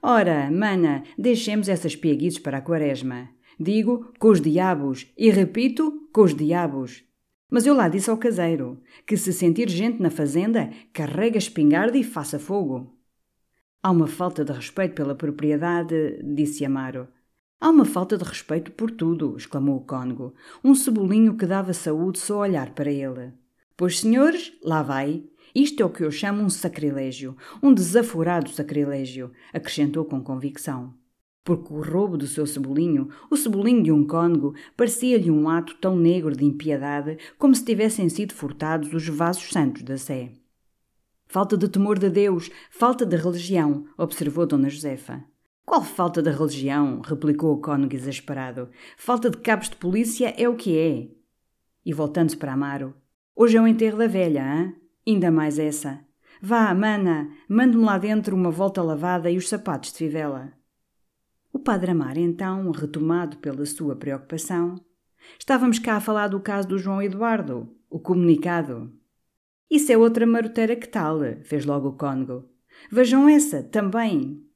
Ora, 0.00 0.48
mana, 0.52 1.02
deixemos 1.18 1.68
essas 1.68 1.96
piaguices 1.96 2.38
para 2.38 2.58
a 2.58 2.62
quaresma. 2.62 3.28
Digo, 3.58 4.12
com 4.20 4.28
os 4.28 4.40
diabos, 4.40 5.08
e 5.18 5.30
repito, 5.30 6.08
com 6.12 6.22
os 6.22 6.32
diabos. 6.32 7.09
Mas 7.50 7.66
eu 7.66 7.74
lá 7.74 7.88
disse 7.88 8.08
ao 8.08 8.16
caseiro 8.16 8.80
que 9.04 9.16
se 9.16 9.32
sentir 9.32 9.68
gente 9.68 10.00
na 10.00 10.10
fazenda, 10.10 10.70
carrega 10.92 11.36
a 11.36 11.38
espingarda 11.38 11.98
e 11.98 12.04
faça 12.04 12.38
fogo. 12.38 12.96
Há 13.82 13.90
uma 13.90 14.06
falta 14.06 14.44
de 14.44 14.52
respeito 14.52 14.94
pela 14.94 15.14
propriedade, 15.14 16.22
disse 16.22 16.64
Amaro. 16.64 17.08
Há 17.60 17.68
uma 17.68 17.84
falta 17.84 18.16
de 18.16 18.24
respeito 18.24 18.70
por 18.72 18.90
tudo, 18.90 19.36
exclamou 19.36 19.76
o 19.76 19.84
cônego, 19.84 20.34
um 20.62 20.74
cebolinho 20.74 21.36
que 21.36 21.44
dava 21.44 21.72
saúde 21.72 22.18
só 22.18 22.38
olhar 22.38 22.70
para 22.74 22.90
ele. 22.90 23.32
Pois, 23.76 24.00
senhores, 24.00 24.52
lá 24.62 24.82
vai. 24.82 25.24
Isto 25.54 25.82
é 25.82 25.86
o 25.86 25.90
que 25.90 26.04
eu 26.04 26.10
chamo 26.10 26.42
um 26.42 26.48
sacrilégio, 26.48 27.36
um 27.62 27.74
desaforado 27.74 28.50
sacrilégio, 28.50 29.32
acrescentou 29.52 30.04
com 30.04 30.22
convicção. 30.22 30.94
Porque 31.42 31.72
o 31.72 31.80
roubo 31.80 32.18
do 32.18 32.26
seu 32.26 32.46
cebolinho, 32.46 33.08
o 33.30 33.36
cebolinho 33.36 33.82
de 33.82 33.90
um 33.90 34.06
cônego, 34.06 34.54
parecia-lhe 34.76 35.30
um 35.30 35.48
ato 35.48 35.74
tão 35.76 35.96
negro 35.96 36.36
de 36.36 36.44
impiedade 36.44 37.16
como 37.38 37.54
se 37.54 37.64
tivessem 37.64 38.08
sido 38.08 38.34
furtados 38.34 38.92
os 38.92 39.08
vasos 39.08 39.48
santos 39.50 39.82
da 39.82 39.96
Sé. 39.96 40.32
Falta 41.26 41.56
de 41.56 41.68
temor 41.68 41.98
de 41.98 42.10
Deus, 42.10 42.50
falta 42.70 43.06
de 43.06 43.16
religião, 43.16 43.86
observou 43.96 44.46
Dona 44.46 44.68
Josefa. 44.68 45.24
Qual 45.64 45.84
falta 45.84 46.20
de 46.20 46.30
religião? 46.30 47.00
replicou 47.00 47.54
o 47.54 47.60
cônego 47.60 47.94
exasperado. 47.94 48.68
Falta 48.96 49.30
de 49.30 49.36
cabos 49.36 49.70
de 49.70 49.76
polícia 49.76 50.34
é 50.36 50.48
o 50.48 50.56
que 50.56 50.76
é. 50.76 51.08
E 51.86 51.92
voltando-se 51.92 52.36
para 52.36 52.52
Amaro: 52.52 52.94
Hoje 53.36 53.56
é 53.56 53.62
o 53.62 53.66
enterro 53.68 53.96
da 53.96 54.08
velha, 54.08 54.44
hã? 54.44 54.74
Ainda 55.06 55.30
mais 55.30 55.58
essa. 55.60 56.00
Vá, 56.42 56.74
mana, 56.74 57.30
mande-me 57.48 57.84
lá 57.84 57.96
dentro 57.96 58.34
uma 58.34 58.50
volta 58.50 58.82
lavada 58.82 59.30
e 59.30 59.36
os 59.38 59.48
sapatos 59.48 59.92
de 59.92 59.98
fivela. 59.98 60.52
O 61.52 61.58
padre 61.58 61.90
Amaro, 61.90 62.20
então, 62.20 62.70
retomado 62.70 63.38
pela 63.38 63.66
sua 63.66 63.96
preocupação, 63.96 64.76
estávamos 65.38 65.78
cá 65.78 65.96
a 65.96 66.00
falar 66.00 66.28
do 66.28 66.40
caso 66.40 66.68
do 66.68 66.78
João 66.78 67.02
Eduardo, 67.02 67.68
o 67.88 67.98
comunicado. 67.98 68.92
Isso 69.68 69.90
é 69.92 69.98
outra 69.98 70.24
maroteira 70.24 70.76
que 70.76 70.88
tal, 70.88 71.18
fez 71.42 71.64
logo 71.66 71.88
o 71.88 71.96
cônego. 71.96 72.48
Vejam 72.90 73.28
essa, 73.28 73.62
também. 73.64 74.46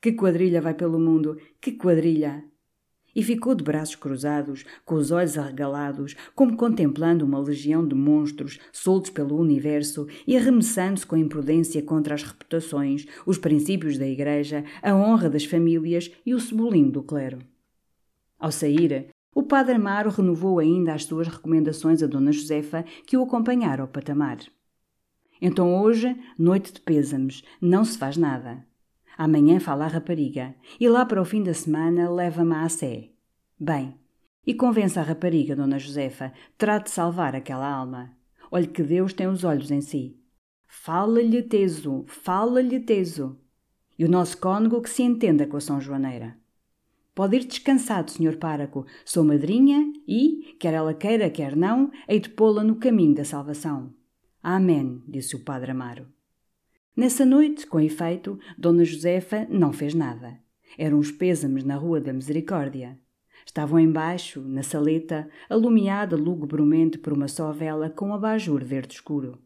Que 0.00 0.12
quadrilha 0.12 0.62
vai 0.62 0.72
pelo 0.72 0.98
mundo, 0.98 1.38
que 1.60 1.72
quadrilha! 1.72 2.49
E 3.14 3.22
ficou 3.22 3.54
de 3.54 3.64
braços 3.64 3.96
cruzados, 3.96 4.64
com 4.84 4.94
os 4.94 5.10
olhos 5.10 5.36
arregalados, 5.36 6.14
como 6.34 6.56
contemplando 6.56 7.24
uma 7.24 7.38
legião 7.38 7.86
de 7.86 7.94
monstros 7.94 8.58
soltos 8.72 9.10
pelo 9.10 9.36
universo 9.36 10.06
e 10.26 10.36
arremessando-se 10.36 11.06
com 11.06 11.16
imprudência 11.16 11.82
contra 11.82 12.14
as 12.14 12.22
reputações, 12.22 13.06
os 13.26 13.38
princípios 13.38 13.98
da 13.98 14.06
Igreja, 14.06 14.64
a 14.82 14.94
honra 14.94 15.28
das 15.28 15.44
famílias 15.44 16.10
e 16.24 16.34
o 16.34 16.40
cebolinho 16.40 16.90
do 16.90 17.02
clero. 17.02 17.38
Ao 18.38 18.50
sair, 18.50 19.08
o 19.34 19.42
padre 19.42 19.74
Amaro 19.74 20.10
renovou 20.10 20.58
ainda 20.58 20.94
as 20.94 21.04
suas 21.04 21.28
recomendações 21.28 22.02
a 22.02 22.06
Dona 22.06 22.32
Josefa, 22.32 22.84
que 23.06 23.16
o 23.16 23.22
acompanhara 23.22 23.82
ao 23.82 23.88
patamar. 23.88 24.38
Então 25.40 25.80
hoje, 25.80 26.16
noite 26.38 26.72
de 26.72 26.80
pêsames, 26.80 27.42
não 27.60 27.84
se 27.84 27.96
faz 27.96 28.16
nada. 28.16 28.66
Amanhã 29.22 29.60
fala 29.60 29.84
a 29.84 29.88
rapariga 29.88 30.54
e 30.80 30.88
lá 30.88 31.04
para 31.04 31.20
o 31.20 31.26
fim 31.26 31.42
da 31.42 31.52
semana 31.52 32.08
leva-me 32.08 32.54
à 32.54 32.66
sé. 32.70 33.10
Bem, 33.58 33.94
e 34.46 34.54
convença 34.54 35.00
a 35.00 35.02
rapariga, 35.02 35.54
Dona 35.54 35.78
Josefa, 35.78 36.32
trate 36.56 36.86
de 36.86 36.92
salvar 36.92 37.36
aquela 37.36 37.70
alma. 37.70 38.16
Olhe 38.50 38.66
que 38.66 38.82
Deus 38.82 39.12
tem 39.12 39.26
os 39.26 39.44
olhos 39.44 39.70
em 39.70 39.82
si. 39.82 40.18
Fala-lhe 40.66 41.42
teso, 41.42 42.02
fala-lhe 42.06 42.80
teso. 42.80 43.38
E 43.98 44.06
o 44.06 44.10
nosso 44.10 44.38
cônego 44.38 44.80
que 44.80 44.88
se 44.88 45.02
entenda 45.02 45.46
com 45.46 45.58
a 45.58 45.60
São 45.60 45.78
Joaneira. 45.82 46.38
Pode 47.14 47.36
ir 47.36 47.44
descansado, 47.44 48.10
senhor 48.10 48.36
páraco. 48.36 48.86
Sou 49.04 49.22
madrinha 49.22 49.92
e, 50.08 50.56
quer 50.58 50.72
ela 50.72 50.94
queira, 50.94 51.28
quer 51.28 51.54
não, 51.54 51.90
hei 52.08 52.20
de 52.20 52.30
pô-la 52.30 52.64
no 52.64 52.76
caminho 52.76 53.16
da 53.16 53.24
salvação. 53.26 53.92
Amém, 54.42 55.02
disse 55.06 55.36
o 55.36 55.44
padre 55.44 55.72
Amaro. 55.72 56.06
Nessa 57.00 57.24
noite, 57.24 57.66
com 57.66 57.80
efeito, 57.80 58.38
Dona 58.58 58.84
Josefa 58.84 59.46
não 59.48 59.72
fez 59.72 59.94
nada. 59.94 60.38
Eram 60.76 60.98
os 60.98 61.10
pêsames 61.10 61.64
na 61.64 61.74
Rua 61.74 61.98
da 61.98 62.12
Misericórdia. 62.12 62.98
Estavam 63.46 63.80
embaixo, 63.80 64.42
na 64.42 64.62
saleta, 64.62 65.26
alumiada 65.48 66.14
lugubremente 66.14 66.98
por 66.98 67.14
uma 67.14 67.26
só 67.26 67.52
vela 67.52 67.88
com 67.88 68.08
um 68.08 68.12
abajur 68.12 68.62
verde 68.62 68.96
escuro. 68.96 69.38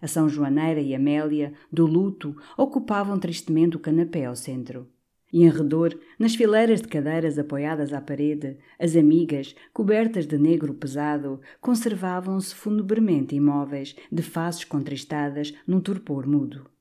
A 0.00 0.06
São 0.06 0.30
Joaneira 0.30 0.80
e 0.80 0.94
Amélia, 0.94 1.52
do 1.70 1.84
luto, 1.84 2.34
ocupavam 2.56 3.18
tristemente 3.18 3.76
o 3.76 3.80
canapé 3.80 4.24
ao 4.24 4.34
centro. 4.34 4.88
E 5.30 5.44
em 5.44 5.50
redor, 5.50 5.94
nas 6.18 6.34
fileiras 6.34 6.80
de 6.80 6.88
cadeiras 6.88 7.38
apoiadas 7.38 7.92
à 7.92 8.00
parede, 8.00 8.56
as 8.78 8.96
amigas, 8.96 9.54
cobertas 9.74 10.26
de 10.26 10.38
negro 10.38 10.72
pesado, 10.72 11.38
conservavam-se 11.60 12.54
funebremente 12.54 13.36
imóveis, 13.36 13.94
de 14.10 14.22
faces 14.22 14.64
contristadas, 14.64 15.52
num 15.66 15.82
torpor 15.82 16.26
mudo. 16.26 16.72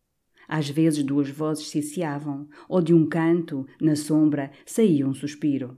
Às 0.47 0.69
vezes 0.69 1.03
duas 1.03 1.29
vozes 1.29 1.69
ciciavam, 1.69 2.47
ou 2.67 2.81
de 2.81 2.93
um 2.93 3.07
canto, 3.07 3.65
na 3.81 3.95
sombra, 3.95 4.51
saía 4.65 5.07
um 5.07 5.13
suspiro. 5.13 5.77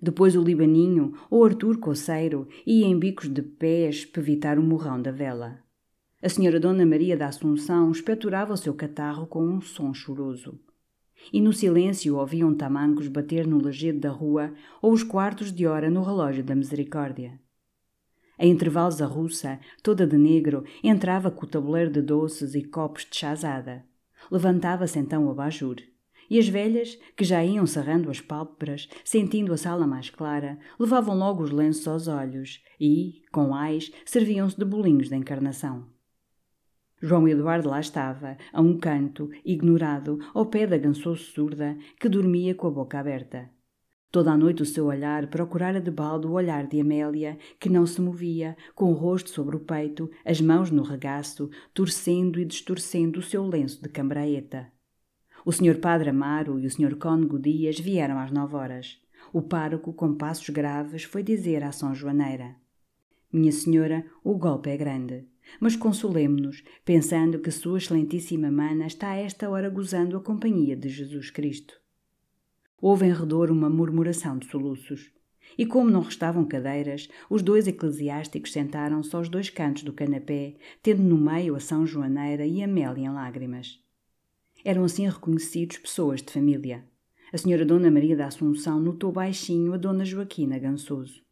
Depois 0.00 0.34
o 0.34 0.42
Libaninho, 0.42 1.12
ou 1.30 1.44
Artur 1.44 1.78
Coceiro, 1.78 2.48
ia 2.66 2.86
em 2.86 2.98
bicos 2.98 3.28
de 3.28 3.42
pés 3.42 4.04
pevitar 4.04 4.58
o 4.58 4.62
morrão 4.62 5.00
da 5.00 5.10
vela. 5.10 5.58
A 6.22 6.28
senhora 6.28 6.60
Dona 6.60 6.86
Maria 6.86 7.16
da 7.16 7.28
Assunção 7.28 7.90
espeturava 7.90 8.54
o 8.54 8.56
seu 8.56 8.74
catarro 8.74 9.26
com 9.26 9.42
um 9.42 9.60
som 9.60 9.92
choroso. 9.92 10.58
E 11.32 11.40
no 11.40 11.52
silêncio 11.52 12.16
ouviam 12.16 12.54
tamancos 12.54 13.08
bater 13.08 13.46
no 13.46 13.62
lajedo 13.62 14.00
da 14.00 14.10
rua 14.10 14.54
ou 14.80 14.92
os 14.92 15.02
quartos 15.02 15.52
de 15.52 15.66
hora 15.66 15.90
no 15.90 16.02
relógio 16.02 16.42
da 16.42 16.54
misericórdia. 16.54 17.38
A 18.40 18.46
intervalos 18.46 19.02
a 19.02 19.06
russa, 19.06 19.60
toda 19.82 20.06
de 20.06 20.16
negro, 20.16 20.64
entrava 20.82 21.30
com 21.30 21.44
o 21.44 21.48
tabuleiro 21.48 21.90
de 21.90 22.00
doces 22.00 22.54
e 22.54 22.62
copos 22.62 23.04
de 23.04 23.14
chazada. 23.14 23.84
Levantava-se 24.30 24.98
então 24.98 25.26
o 25.26 25.30
abajur. 25.30 25.76
E 26.30 26.38
as 26.38 26.48
velhas, 26.48 26.98
que 27.14 27.22
já 27.22 27.44
iam 27.44 27.66
cerrando 27.66 28.10
as 28.10 28.18
pálpebras, 28.18 28.88
sentindo 29.04 29.52
a 29.52 29.58
sala 29.58 29.86
mais 29.86 30.08
clara, 30.08 30.58
levavam 30.78 31.18
logo 31.18 31.42
os 31.42 31.50
lenços 31.50 31.86
aos 31.86 32.08
olhos 32.08 32.64
e, 32.80 33.20
com 33.30 33.54
ais, 33.54 33.92
serviam-se 34.06 34.56
de 34.56 34.64
bolinhos 34.64 35.10
da 35.10 35.18
encarnação. 35.18 35.84
João 36.98 37.28
Eduardo 37.28 37.68
lá 37.68 37.80
estava, 37.80 38.38
a 38.54 38.62
um 38.62 38.78
canto, 38.78 39.28
ignorado, 39.44 40.18
ao 40.32 40.46
pé 40.46 40.66
da 40.66 40.78
gansoso 40.78 41.24
surda, 41.24 41.76
que 42.00 42.08
dormia 42.08 42.54
com 42.54 42.68
a 42.68 42.70
boca 42.70 42.98
aberta. 42.98 43.50
Toda 44.10 44.32
a 44.32 44.36
noite 44.36 44.60
o 44.60 44.66
seu 44.66 44.86
olhar 44.86 45.28
procurara 45.28 45.80
de 45.80 45.90
balde 45.90 46.26
o 46.26 46.32
olhar 46.32 46.66
de 46.66 46.80
Amélia, 46.80 47.38
que 47.60 47.68
não 47.68 47.86
se 47.86 48.00
movia, 48.00 48.56
com 48.74 48.90
o 48.90 48.94
rosto 48.94 49.30
sobre 49.30 49.54
o 49.54 49.60
peito, 49.60 50.10
as 50.24 50.40
mãos 50.40 50.68
no 50.68 50.82
regaço, 50.82 51.48
torcendo 51.72 52.40
e 52.40 52.44
distorcendo 52.44 53.20
o 53.20 53.22
seu 53.22 53.46
lenço 53.46 53.80
de 53.80 53.88
cambraeta. 53.88 54.66
O 55.46 55.52
senhor 55.52 55.76
Padre 55.76 56.10
Amaro 56.10 56.58
e 56.58 56.66
o 56.66 56.70
senhor 56.70 56.96
Cônego 56.96 57.38
Dias 57.38 57.78
vieram 57.78 58.18
às 58.18 58.32
nove 58.32 58.56
horas. 58.56 59.00
O 59.32 59.40
pároco, 59.40 59.92
com 59.92 60.14
passos 60.14 60.50
graves, 60.50 61.04
foi 61.04 61.22
dizer 61.22 61.62
à 61.62 61.70
São 61.70 61.94
Joaneira: 61.94 62.56
Minha 63.32 63.52
senhora, 63.52 64.04
o 64.24 64.36
golpe 64.36 64.70
é 64.70 64.76
grande. 64.76 65.24
Mas 65.60 65.76
consolemo-nos, 65.76 66.64
pensando 66.84 67.38
que 67.38 67.50
Sua 67.50 67.78
Excelentíssima 67.78 68.50
Mana 68.50 68.86
está 68.86 69.10
a 69.10 69.16
esta 69.16 69.48
hora 69.48 69.70
gozando 69.70 70.16
a 70.16 70.20
companhia 70.20 70.76
de 70.76 70.88
Jesus 70.88 71.30
Cristo. 71.30 71.79
Houve 72.80 73.06
em 73.06 73.12
redor 73.12 73.50
uma 73.50 73.68
murmuração 73.68 74.38
de 74.38 74.46
soluços. 74.46 75.10
E 75.58 75.66
como 75.66 75.90
não 75.90 76.00
restavam 76.00 76.44
cadeiras, 76.44 77.08
os 77.28 77.42
dois 77.42 77.66
eclesiásticos 77.66 78.52
sentaram-se 78.52 79.14
aos 79.14 79.28
dois 79.28 79.50
cantos 79.50 79.82
do 79.82 79.92
canapé, 79.92 80.56
tendo 80.82 81.02
no 81.02 81.18
meio 81.18 81.54
a 81.54 81.60
São 81.60 81.86
Joaneira 81.86 82.46
e 82.46 82.62
Amélia 82.62 83.04
em 83.04 83.12
lágrimas. 83.12 83.78
Eram 84.64 84.84
assim 84.84 85.08
reconhecidos 85.08 85.78
pessoas 85.78 86.22
de 86.22 86.32
família. 86.32 86.84
A 87.32 87.38
senhora 87.38 87.64
Dona 87.64 87.90
Maria 87.90 88.16
da 88.16 88.26
Assunção 88.26 88.80
notou 88.80 89.12
baixinho 89.12 89.72
a 89.72 89.76
Dona 89.76 90.04
Joaquina 90.04 90.58
Gansoso. 90.58 91.22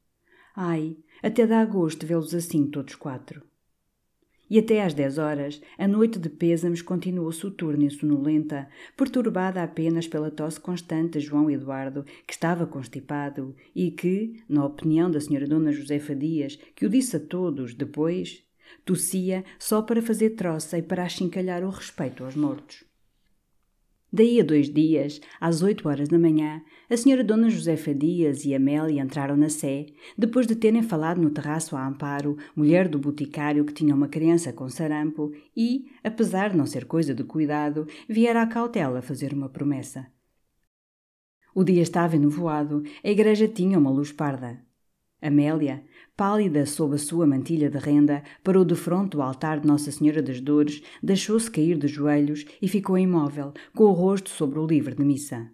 Ai, 0.54 0.96
até 1.22 1.46
dá 1.46 1.64
gosto 1.64 2.06
vê-los 2.06 2.34
assim 2.34 2.66
todos 2.66 2.94
quatro. 2.94 3.42
E 4.50 4.58
até 4.58 4.82
às 4.82 4.94
dez 4.94 5.18
horas, 5.18 5.60
a 5.76 5.86
noite 5.86 6.18
de 6.18 6.30
pêsames 6.30 6.80
continuou 6.80 7.30
soturna 7.32 7.84
e 7.84 7.90
sonolenta, 7.90 8.68
perturbada 8.96 9.62
apenas 9.62 10.08
pela 10.08 10.30
tosse 10.30 10.58
constante 10.58 11.18
de 11.18 11.26
João 11.26 11.50
Eduardo, 11.50 12.04
que 12.26 12.32
estava 12.32 12.66
constipado 12.66 13.54
e 13.74 13.90
que, 13.90 14.42
na 14.48 14.64
opinião 14.64 15.10
da 15.10 15.20
senhora 15.20 15.46
Dona 15.46 15.72
Josefa 15.72 16.14
Dias, 16.14 16.58
que 16.74 16.86
o 16.86 16.88
disse 16.88 17.16
a 17.16 17.20
todos 17.20 17.74
depois, 17.74 18.42
tossia 18.84 19.44
só 19.58 19.82
para 19.82 20.00
fazer 20.00 20.30
troça 20.30 20.78
e 20.78 20.82
para 20.82 21.04
achincalhar 21.04 21.62
o 21.62 21.70
respeito 21.70 22.24
aos 22.24 22.34
mortos. 22.34 22.87
Daí 24.10 24.40
a 24.40 24.44
dois 24.44 24.72
dias, 24.72 25.20
às 25.38 25.60
oito 25.60 25.86
horas 25.86 26.08
da 26.08 26.18
manhã, 26.18 26.62
a 26.88 26.96
senhora 26.96 27.22
Dona 27.22 27.50
Josefa 27.50 27.94
Dias 27.94 28.46
e 28.46 28.54
Amélia 28.54 29.02
entraram 29.02 29.36
na 29.36 29.50
Sé, 29.50 29.86
depois 30.16 30.46
de 30.46 30.56
terem 30.56 30.82
falado 30.82 31.20
no 31.20 31.28
terraço 31.28 31.76
a 31.76 31.86
Amparo, 31.86 32.38
mulher 32.56 32.88
do 32.88 32.98
boticário 32.98 33.66
que 33.66 33.74
tinha 33.74 33.94
uma 33.94 34.08
criança 34.08 34.50
com 34.50 34.66
sarampo, 34.70 35.30
e, 35.54 35.90
apesar 36.02 36.50
de 36.50 36.56
não 36.56 36.64
ser 36.64 36.86
coisa 36.86 37.14
de 37.14 37.22
cuidado, 37.22 37.86
viera 38.08 38.40
à 38.40 38.46
cautela 38.46 39.02
fazer 39.02 39.34
uma 39.34 39.50
promessa. 39.50 40.06
O 41.54 41.62
dia 41.62 41.82
estava 41.82 42.16
enovoado, 42.16 42.82
a 43.04 43.10
igreja 43.10 43.46
tinha 43.46 43.78
uma 43.78 43.90
luz 43.90 44.10
parda. 44.10 44.67
Amélia, 45.20 45.84
pálida 46.16 46.64
sob 46.64 46.94
a 46.94 46.98
sua 46.98 47.26
mantilha 47.26 47.68
de 47.68 47.78
renda, 47.78 48.22
parou 48.44 48.64
de 48.64 48.74
fronte 48.74 49.10
do 49.10 49.22
altar 49.22 49.60
de 49.60 49.66
Nossa 49.66 49.90
Senhora 49.90 50.22
das 50.22 50.40
Dores, 50.40 50.82
deixou-se 51.02 51.50
cair 51.50 51.76
de 51.76 51.88
joelhos 51.88 52.44
e 52.62 52.68
ficou 52.68 52.96
imóvel, 52.96 53.52
com 53.74 53.84
o 53.84 53.92
rosto 53.92 54.30
sobre 54.30 54.58
o 54.58 54.66
livro 54.66 54.94
de 54.94 55.04
missa. 55.04 55.50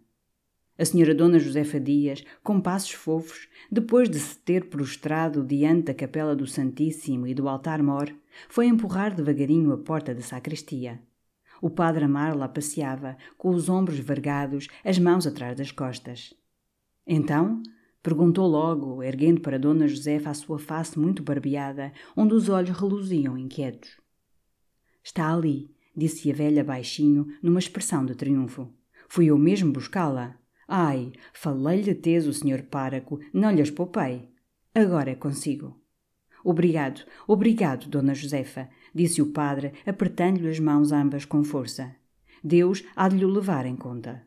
A 0.76 0.84
senhora 0.84 1.14
Dona 1.14 1.38
Josefa 1.38 1.78
Dias, 1.78 2.24
com 2.42 2.60
passos 2.60 2.90
fofos, 2.90 3.48
depois 3.70 4.10
de 4.10 4.18
se 4.18 4.36
ter 4.38 4.68
prostrado 4.68 5.44
diante 5.44 5.84
da 5.84 5.94
capela 5.94 6.34
do 6.34 6.46
Santíssimo 6.46 7.26
e 7.26 7.34
do 7.34 7.48
altar-mor, 7.48 8.12
foi 8.48 8.66
empurrar 8.66 9.14
devagarinho 9.14 9.72
a 9.72 9.78
porta 9.78 10.12
da 10.12 10.20
sacristia. 10.20 11.00
O 11.62 11.70
padre 11.70 12.04
Amar 12.04 12.36
lá 12.36 12.48
passeava, 12.48 13.16
com 13.38 13.50
os 13.50 13.68
ombros 13.68 13.98
vergados, 13.98 14.66
as 14.84 14.98
mãos 14.98 15.26
atrás 15.26 15.56
das 15.56 15.70
costas. 15.70 16.34
Então, 17.06 17.62
Perguntou 18.04 18.46
logo, 18.46 19.02
erguendo 19.02 19.40
para 19.40 19.58
Dona 19.58 19.88
Josefa 19.88 20.28
a 20.28 20.34
sua 20.34 20.58
face 20.58 20.98
muito 20.98 21.22
barbeada, 21.22 21.90
onde 22.14 22.34
os 22.34 22.50
olhos 22.50 22.76
reluziam 22.78 23.38
inquietos. 23.38 23.98
Está 25.02 25.32
ali, 25.32 25.74
disse 25.96 26.30
a 26.30 26.34
velha 26.34 26.62
baixinho, 26.62 27.26
numa 27.42 27.58
expressão 27.58 28.04
de 28.04 28.14
triunfo. 28.14 28.70
Fui 29.08 29.30
eu 29.30 29.38
mesmo 29.38 29.72
buscá-la. 29.72 30.38
Ai, 30.68 31.12
falei-lhe 31.32 31.94
teso, 31.94 32.30
senhor 32.34 32.64
páraco, 32.64 33.18
não 33.32 33.50
lhe 33.50 33.62
as 33.62 33.70
poupei. 33.70 34.28
Agora 34.74 35.12
é 35.12 35.14
consigo. 35.14 35.80
Obrigado, 36.44 37.06
obrigado, 37.26 37.88
Dona 37.88 38.14
Josefa, 38.14 38.68
disse 38.94 39.22
o 39.22 39.32
padre, 39.32 39.72
apertando-lhe 39.86 40.50
as 40.50 40.60
mãos 40.60 40.92
ambas 40.92 41.24
com 41.24 41.42
força. 41.42 41.96
Deus 42.42 42.84
há 42.94 43.08
de 43.08 43.16
lhe 43.16 43.24
levar 43.24 43.64
em 43.64 43.76
conta. 43.76 44.26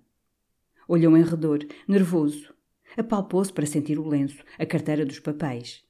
Olhou 0.88 1.16
em 1.16 1.22
redor, 1.22 1.60
nervoso. 1.88 2.57
Apalpou-se 2.98 3.54
para 3.54 3.68
sentir 3.68 4.00
o 4.00 4.08
lenço, 4.08 4.44
a 4.58 4.66
carteira 4.66 5.06
dos 5.06 5.20
papéis. 5.20 5.86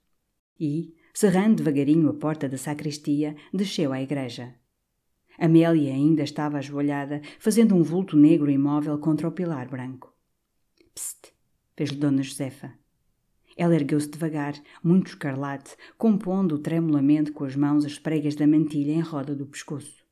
E, 0.60 0.94
cerrando 1.14 1.56
devagarinho 1.56 2.10
a 2.10 2.14
porta 2.14 2.50
da 2.50 2.58
sacristia, 2.58 3.36
desceu 3.54 3.94
à 3.94 4.02
igreja. 4.02 4.54
Amélia 5.40 5.94
ainda 5.94 6.24
estava 6.24 6.58
ajoelhada, 6.58 7.22
fazendo 7.40 7.76
um 7.76 7.82
vulto 7.82 8.18
negro 8.18 8.52
imóvel 8.52 8.98
contra 9.00 9.28
o 9.28 9.32
pilar 9.32 9.70
branco. 9.70 10.14
Psst! 10.94 11.32
fez-lhe 11.78 11.98
Dona 11.98 12.24
Josefa. 12.24 12.74
Ela 13.56 13.76
ergueu-se 13.76 14.10
devagar, 14.10 14.56
muito 14.84 15.08
escarlate, 15.08 15.76
compondo 15.98 16.60
tremulamente 16.60 17.32
com 17.32 17.46
as 17.46 17.56
mãos 17.56 17.86
as 17.86 17.98
pregas 17.98 18.36
da 18.36 18.46
mantilha 18.46 18.92
em 18.92 19.00
roda 19.00 19.36
do 19.36 19.46
pescoço. 19.46 20.06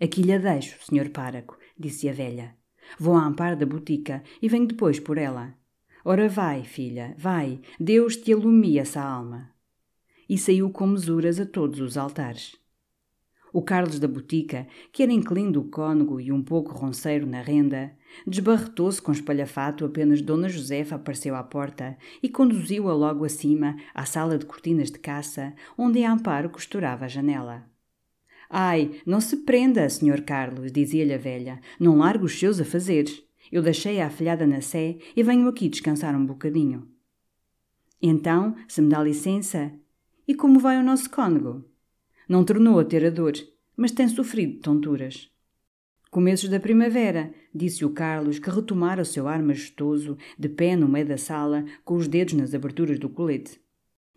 Aqui 0.00 0.22
lhe 0.22 0.38
deixo, 0.38 0.82
senhor 0.84 1.10
páraco, 1.10 1.58
disse 1.78 2.08
a 2.08 2.12
velha. 2.12 2.56
Vou 2.98 3.14
à 3.14 3.24
amparo 3.24 3.56
da 3.56 3.66
botica 3.66 4.22
e 4.40 4.48
venho 4.48 4.66
depois 4.66 4.98
por 4.98 5.18
ela. 5.18 5.57
Ora 6.10 6.26
vai, 6.26 6.64
filha, 6.64 7.14
vai, 7.18 7.60
Deus 7.78 8.16
te 8.16 8.32
alumia 8.32 8.80
essa 8.80 8.98
alma. 8.98 9.50
E 10.26 10.38
saiu 10.38 10.70
com 10.70 10.86
mesuras 10.86 11.38
a 11.38 11.44
todos 11.44 11.80
os 11.80 11.98
altares. 11.98 12.56
O 13.52 13.60
Carlos 13.60 13.98
da 13.98 14.08
Botica, 14.08 14.66
que 14.90 15.02
era 15.02 15.12
inclindo 15.12 15.60
o 15.60 15.68
cônego 15.68 16.18
e 16.18 16.32
um 16.32 16.42
pouco 16.42 16.72
ronceiro 16.72 17.26
na 17.26 17.42
renda, 17.42 17.92
desbarretou-se 18.26 19.02
com 19.02 19.12
espalhafato 19.12 19.84
apenas 19.84 20.22
Dona 20.22 20.48
Josefa 20.48 20.94
apareceu 20.94 21.34
à 21.34 21.42
porta 21.42 21.98
e 22.22 22.28
conduziu-a 22.30 22.94
logo 22.94 23.26
acima 23.26 23.76
à 23.94 24.06
sala 24.06 24.38
de 24.38 24.46
cortinas 24.46 24.90
de 24.90 24.98
caça, 24.98 25.52
onde 25.76 26.02
Amparo 26.02 26.48
costurava 26.48 27.04
a 27.04 27.08
janela. 27.08 27.68
Ai, 28.48 28.98
não 29.04 29.20
se 29.20 29.36
prenda, 29.44 29.86
Sr. 29.90 30.22
Carlos, 30.24 30.72
dizia-lhe 30.72 31.12
a 31.12 31.18
velha, 31.18 31.60
não 31.78 31.98
largue 31.98 32.24
os 32.24 32.38
seus 32.38 32.58
afazeres. 32.58 33.27
Eu 33.50 33.62
deixei 33.62 34.00
a 34.00 34.06
afilhada 34.06 34.46
na 34.46 34.60
sé 34.60 34.98
e 35.16 35.22
venho 35.22 35.48
aqui 35.48 35.68
descansar 35.68 36.14
um 36.14 36.24
bocadinho. 36.24 36.88
Então, 38.00 38.54
se 38.68 38.80
me 38.80 38.88
dá 38.88 39.02
licença, 39.02 39.72
e 40.26 40.34
como 40.34 40.60
vai 40.60 40.78
o 40.78 40.84
nosso 40.84 41.10
cônego? 41.10 41.64
Não 42.28 42.44
tornou 42.44 42.78
a 42.78 42.84
ter 42.84 43.04
a 43.04 43.10
dor, 43.10 43.32
mas 43.76 43.92
tem 43.92 44.06
sofrido 44.08 44.60
tonturas. 44.60 45.30
Começos 46.10 46.48
da 46.48 46.60
primavera, 46.60 47.32
disse 47.54 47.84
o 47.84 47.90
Carlos, 47.90 48.38
que 48.38 48.50
retomara 48.50 49.02
o 49.02 49.04
seu 49.04 49.26
ar 49.28 49.42
majestoso, 49.42 50.16
de 50.38 50.48
pé 50.48 50.76
no 50.76 50.88
meio 50.88 51.06
da 51.06 51.18
sala, 51.18 51.64
com 51.84 51.96
os 51.96 52.08
dedos 52.08 52.34
nas 52.34 52.54
aberturas 52.54 52.98
do 52.98 53.08
colete. 53.08 53.60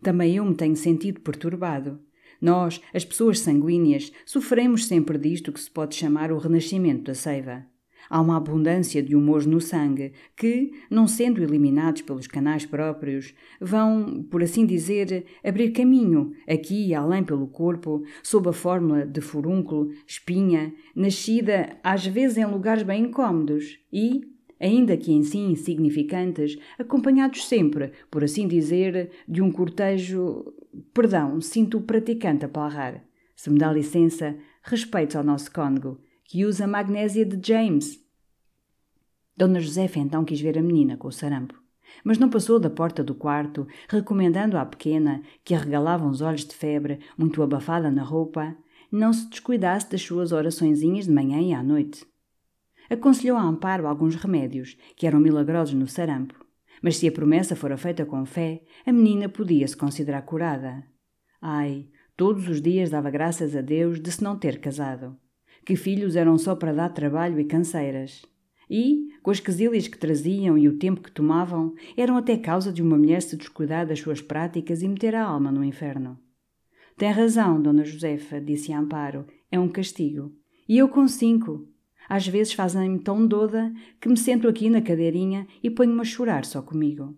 Também 0.01 0.35
eu 0.35 0.45
me 0.45 0.55
tenho 0.55 0.75
sentido 0.75 1.21
perturbado. 1.21 1.99
Nós, 2.41 2.81
as 2.93 3.05
pessoas 3.05 3.39
sanguíneas, 3.39 4.11
sofremos 4.25 4.87
sempre 4.87 5.17
disto 5.17 5.51
que 5.51 5.59
se 5.59 5.69
pode 5.69 5.95
chamar 5.95 6.31
o 6.31 6.37
renascimento 6.37 7.03
da 7.03 7.13
seiva. 7.13 7.65
Há 8.13 8.19
uma 8.19 8.35
abundância 8.35 9.01
de 9.01 9.15
humores 9.15 9.45
no 9.45 9.61
sangue 9.61 10.11
que, 10.35 10.73
não 10.89 11.07
sendo 11.07 11.41
eliminados 11.41 12.01
pelos 12.01 12.27
canais 12.27 12.65
próprios, 12.65 13.33
vão, 13.61 14.21
por 14.29 14.43
assim 14.43 14.65
dizer, 14.65 15.25
abrir 15.41 15.71
caminho, 15.71 16.33
aqui 16.45 16.87
e 16.87 16.93
além 16.93 17.23
pelo 17.23 17.47
corpo, 17.47 18.03
sob 18.21 18.49
a 18.49 18.51
fórmula 18.51 19.05
de 19.05 19.21
furúnculo, 19.21 19.91
espinha, 20.05 20.73
nascida 20.93 21.77
às 21.81 22.05
vezes 22.05 22.35
em 22.35 22.43
lugares 22.43 22.83
bem 22.83 23.05
incômodos 23.05 23.79
e, 23.93 24.19
ainda 24.59 24.97
que 24.97 25.13
em 25.13 25.23
si 25.23 25.37
insignificantes, 25.37 26.57
acompanhados 26.77 27.47
sempre, 27.47 27.93
por 28.11 28.25
assim 28.25 28.45
dizer, 28.45 29.09
de 29.25 29.41
um 29.41 29.49
cortejo. 29.49 30.53
Perdão, 30.93 31.39
sinto 31.39 31.77
o 31.77 31.81
praticante 31.81 32.43
a 32.43 32.49
palrar. 32.49 33.05
Se 33.37 33.49
me 33.49 33.57
dá 33.57 33.71
licença, 33.71 34.35
respeito 34.61 35.17
ao 35.17 35.23
nosso 35.23 35.49
cônego, 35.49 35.97
que 36.25 36.45
usa 36.45 36.65
magnésia 36.65 37.25
de 37.25 37.45
James, 37.45 38.00
Dona 39.41 39.59
Josefa 39.59 39.97
então 39.97 40.23
quis 40.23 40.39
ver 40.39 40.55
a 40.59 40.61
menina 40.61 40.95
com 40.95 41.07
o 41.07 41.11
sarampo, 41.11 41.59
mas 42.03 42.19
não 42.19 42.29
passou 42.29 42.59
da 42.59 42.69
porta 42.69 43.03
do 43.03 43.15
quarto, 43.15 43.67
recomendando 43.89 44.55
à 44.55 44.63
pequena, 44.63 45.23
que 45.43 45.55
arregalava 45.55 46.05
uns 46.05 46.21
olhos 46.21 46.45
de 46.45 46.53
febre, 46.53 46.99
muito 47.17 47.41
abafada 47.41 47.89
na 47.89 48.03
roupa, 48.03 48.55
não 48.91 49.11
se 49.11 49.27
descuidasse 49.27 49.89
das 49.89 50.03
suas 50.03 50.31
oraçõezinhas 50.31 51.05
de 51.05 51.11
manhã 51.11 51.41
e 51.41 51.53
à 51.53 51.63
noite. 51.63 52.05
Aconselhou 52.87 53.35
a 53.35 53.41
Amparo 53.41 53.87
alguns 53.87 54.13
remédios, 54.13 54.77
que 54.95 55.07
eram 55.07 55.19
milagrosos 55.19 55.73
no 55.73 55.87
sarampo, 55.87 56.35
mas 56.79 56.97
se 56.97 57.07
a 57.07 57.11
promessa 57.11 57.55
fora 57.55 57.77
feita 57.77 58.05
com 58.05 58.23
fé, 58.27 58.61
a 58.85 58.93
menina 58.93 59.27
podia 59.27 59.67
se 59.67 59.75
considerar 59.75 60.21
curada. 60.21 60.83
Ai, 61.41 61.87
todos 62.15 62.47
os 62.47 62.61
dias 62.61 62.91
dava 62.91 63.09
graças 63.09 63.55
a 63.55 63.61
Deus 63.61 63.99
de 63.99 64.11
se 64.11 64.23
não 64.23 64.37
ter 64.37 64.59
casado. 64.59 65.17
Que 65.65 65.75
filhos 65.75 66.15
eram 66.15 66.37
só 66.37 66.55
para 66.55 66.73
dar 66.73 66.89
trabalho 66.89 67.39
e 67.39 67.45
canseiras 67.45 68.21
e, 68.71 69.09
com 69.21 69.29
as 69.29 69.41
quesílias 69.41 69.89
que 69.89 69.97
traziam 69.97 70.57
e 70.57 70.69
o 70.69 70.77
tempo 70.77 71.01
que 71.01 71.11
tomavam, 71.11 71.75
eram 71.97 72.15
até 72.15 72.37
causa 72.37 72.71
de 72.71 72.81
uma 72.81 72.97
mulher 72.97 73.21
se 73.21 73.35
descuidar 73.35 73.85
das 73.85 73.99
suas 73.99 74.21
práticas 74.21 74.81
e 74.81 74.87
meter 74.87 75.13
a 75.13 75.25
alma 75.25 75.51
no 75.51 75.61
inferno. 75.61 76.17
Tem 76.97 77.11
razão, 77.11 77.61
Dona 77.61 77.83
Josefa, 77.83 78.39
disse 78.39 78.71
Amparo, 78.71 79.25
é 79.51 79.59
um 79.59 79.67
castigo. 79.67 80.31
E 80.69 80.77
eu 80.77 80.87
com 80.87 81.05
cinco. 81.05 81.67
Às 82.07 82.27
vezes 82.27 82.53
fazem-me 82.53 82.99
tão 82.99 83.27
doda 83.27 83.73
que 83.99 84.07
me 84.07 84.17
sento 84.17 84.47
aqui 84.47 84.69
na 84.69 84.81
cadeirinha 84.81 85.45
e 85.61 85.69
ponho-me 85.69 85.99
a 85.99 86.05
chorar 86.05 86.45
só 86.45 86.61
comigo. 86.61 87.13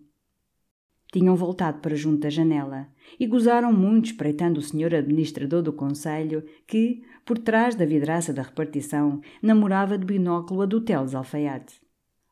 Tinham 1.14 1.36
voltado 1.36 1.78
para 1.78 1.94
junto 1.94 2.22
da 2.22 2.28
janela 2.28 2.88
e 3.20 3.24
gozaram 3.28 3.72
muito 3.72 4.06
espreitando 4.06 4.58
o 4.58 4.62
senhor 4.62 4.92
administrador 4.92 5.62
do 5.62 5.72
conselho 5.72 6.42
que, 6.66 7.04
por 7.24 7.38
trás 7.38 7.76
da 7.76 7.86
vidraça 7.86 8.32
da 8.32 8.42
repartição, 8.42 9.20
namorava 9.40 9.96
de 9.96 10.04
binóculo 10.04 10.62
a 10.62 10.66
do 10.66 10.80
Teles 10.80 11.14
Alfaiate. 11.14 11.80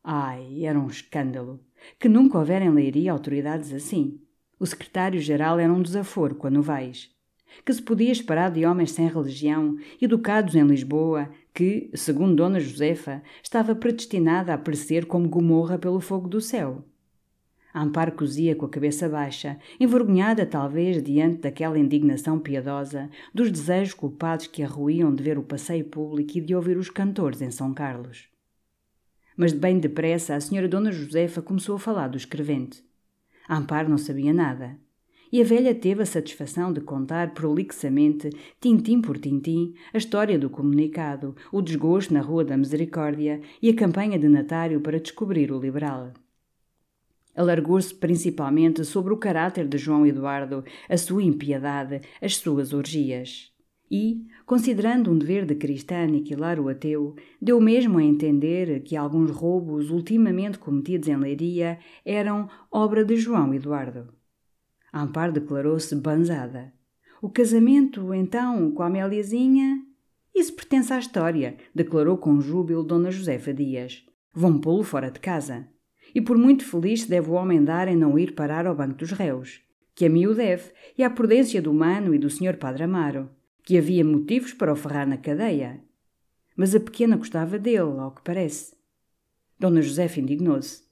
Ai, 0.03 0.65
era 0.65 0.77
um 0.77 0.89
escândalo! 0.89 1.61
Que 1.97 2.09
nunca 2.09 2.39
houvera 2.39 2.65
em 2.65 2.71
Leiria 2.71 3.13
autoridades 3.13 3.73
assim. 3.73 4.21
O 4.59 4.67
secretário-geral 4.67 5.61
era 5.61 5.73
um 5.73 5.81
desaforo 5.81 6.35
quando 6.35 6.61
vais. 6.61 7.09
Que 7.65 7.73
se 7.73 7.83
podia 7.83 8.11
esperar 8.11 8.51
de 8.51 8.67
homens 8.67 8.91
sem 8.91 9.07
religião, 9.07 9.77
educados 10.01 10.57
em 10.57 10.67
Lisboa, 10.67 11.31
que, 11.55 11.89
segundo 11.95 12.35
Dona 12.35 12.59
Josefa, 12.59 13.23
estava 13.45 13.77
predestinada 13.77 14.51
a 14.51 14.57
aparecer 14.57 15.07
como 15.07 15.29
gomorra 15.29 15.79
pelo 15.79 16.01
fogo 16.01 16.29
do 16.29 16.41
céu. 16.41 16.85
Amparo 17.75 18.13
cozia 18.13 18.55
com 18.55 18.67
a 18.67 18.69
cabeça 18.69 19.09
baixa, 19.09 19.59
envergonhada 19.81 20.45
talvez 20.45 21.03
diante 21.03 21.39
daquela 21.39 21.79
indignação 21.79 22.39
piedosa, 22.39 23.09
dos 23.33 23.51
desejos 23.51 23.95
culpados 23.95 24.47
que 24.47 24.63
a 24.63 24.69
de 24.69 25.23
ver 25.23 25.39
o 25.39 25.43
passeio 25.43 25.87
público 25.87 26.37
e 26.37 26.41
de 26.41 26.55
ouvir 26.55 26.77
os 26.77 26.91
cantores 26.91 27.41
em 27.41 27.51
São 27.51 27.73
Carlos. 27.73 28.29
Mas 29.37 29.53
bem 29.53 29.79
depressa 29.79 30.35
a 30.35 30.41
senhora 30.41 30.69
Dona 30.69 30.93
Josefa 30.93 31.41
começou 31.41 31.77
a 31.77 31.79
falar 31.79 32.09
do 32.09 32.17
escrevente. 32.17 32.85
Amparo 33.49 33.89
não 33.89 33.99
sabia 33.99 34.33
nada. 34.33 34.79
E 35.33 35.41
a 35.41 35.45
velha 35.45 35.75
teve 35.75 36.03
a 36.03 36.07
satisfação 36.07 36.71
de 36.71 36.83
contar 36.83 37.33
prolixamente, 37.33 38.29
tintim 38.61 39.01
por 39.01 39.17
tintim, 39.17 39.73
a 39.95 39.97
história 39.97 40.39
do 40.39 40.51
comunicado, 40.51 41.35
o 41.51 41.63
desgosto 41.63 42.13
na 42.13 42.21
Rua 42.21 42.45
da 42.45 42.55
Misericórdia 42.55 43.41
e 43.63 43.71
a 43.71 43.75
campanha 43.75 44.19
de 44.19 44.29
Natário 44.29 44.83
para 44.83 45.01
descobrir 45.01 45.51
o 45.51 45.59
liberal. 45.59 46.13
Alargou-se 47.35 47.95
principalmente 47.95 48.85
sobre 48.85 49.13
o 49.13 49.17
caráter 49.17 49.67
de 49.67 49.79
João 49.79 50.07
Eduardo, 50.07 50.65
a 50.89 50.97
sua 50.97 51.23
impiedade, 51.23 52.01
as 52.21 52.37
suas 52.37 52.73
orgias. 52.73 53.53
E, 53.91 54.27
considerando 54.47 55.11
um 55.11 55.19
dever 55.19 55.45
de 55.45 55.55
cristã 55.55 56.05
aniquilar 56.05 56.59
o 56.59 56.71
ateu, 56.71 57.15
deu 57.41 57.61
mesmo 57.61 57.99
a 57.99 58.03
entender 58.03 58.83
que 58.83 58.97
alguns 58.97 59.31
roubos 59.31 59.91
ultimamente 59.91 60.59
cometidos 60.59 61.09
em 61.09 61.17
Leiria 61.17 61.79
eram 62.05 62.49
obra 62.71 63.05
de 63.05 63.17
João 63.17 63.53
Eduardo. 63.53 64.13
Ampar 64.93 65.31
declarou-se 65.31 65.95
banzada. 65.95 66.73
O 67.21 67.29
casamento, 67.29 68.15
então, 68.15 68.71
com 68.73 68.83
a 68.83 68.87
Améliazinha? 68.87 69.83
Isso 70.35 70.55
pertence 70.55 70.93
à 70.93 70.99
história, 70.99 71.59
declarou 71.75 72.17
com 72.17 72.41
júbilo 72.41 72.83
Dona 72.83 73.11
Josefa 73.11 73.53
Dias. 73.53 74.07
Vão 74.33 74.59
pô-lo 74.59 74.83
fora 74.83 75.11
de 75.11 75.21
casa. 75.21 75.69
E 76.15 76.21
por 76.21 76.37
muito 76.37 76.65
feliz 76.65 77.07
deve 77.07 77.31
o 77.31 77.35
homem 77.35 77.65
dar 77.65 77.89
em 77.89 77.97
não 77.97 78.19
ir 78.19 78.35
parar 78.35 78.67
ao 78.67 78.75
banco 78.75 78.95
dos 78.95 79.13
réus, 79.13 79.61
que 79.95 80.05
a 80.05 80.11
mim 80.11 80.27
o 80.27 80.35
deve, 80.35 80.73
e 80.97 81.03
à 81.03 81.11
prudência 81.11 81.61
do 81.63 81.73
mano 81.73 82.15
e 82.15 82.19
do 82.19 82.31
senhor 82.31 82.57
Padre 82.57 82.85
Amaro, 82.85 83.31
que 83.63 83.79
havia 83.79 84.05
motivos 84.05 84.53
para 84.53 84.73
o 84.73 84.77
ferrar 84.77 85.09
na 85.09 85.17
cadeia. 85.17 85.81
Mas 86.57 86.75
a 86.75 86.81
pequena 86.81 87.17
gostava 87.17 87.59
dele, 87.59 87.99
ao 87.99 88.11
que 88.11 88.23
parece. 88.23 88.75
Dona 89.59 89.81
Josefa 89.81 90.21
indignou-se. 90.21 90.83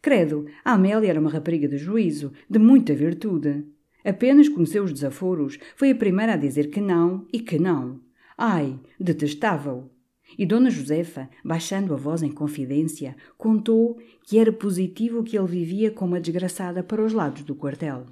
Credo, 0.00 0.46
a 0.64 0.72
Amélia 0.74 1.10
era 1.10 1.20
uma 1.20 1.30
rapariga 1.30 1.66
de 1.66 1.76
juízo, 1.76 2.32
de 2.48 2.58
muita 2.58 2.94
virtude. 2.94 3.64
Apenas 4.04 4.48
conheceu 4.48 4.84
os 4.84 4.92
desaforos, 4.92 5.58
foi 5.76 5.90
a 5.90 5.94
primeira 5.94 6.34
a 6.34 6.36
dizer 6.36 6.70
que 6.70 6.80
não 6.80 7.26
e 7.32 7.40
que 7.40 7.58
não. 7.58 8.00
Ai, 8.36 8.78
detestava-o. 8.98 9.90
E 10.36 10.44
Dona 10.44 10.70
Josefa, 10.70 11.28
baixando 11.44 11.94
a 11.94 11.96
voz 11.96 12.22
em 12.22 12.30
confidência, 12.30 13.16
contou 13.36 13.98
que 14.24 14.38
era 14.38 14.52
positivo 14.52 15.22
que 15.22 15.38
ele 15.38 15.46
vivia 15.46 15.90
como 15.90 16.12
uma 16.12 16.20
desgraçada 16.20 16.82
para 16.82 17.04
os 17.04 17.12
lados 17.12 17.42
do 17.42 17.54
quartel. 17.54 18.06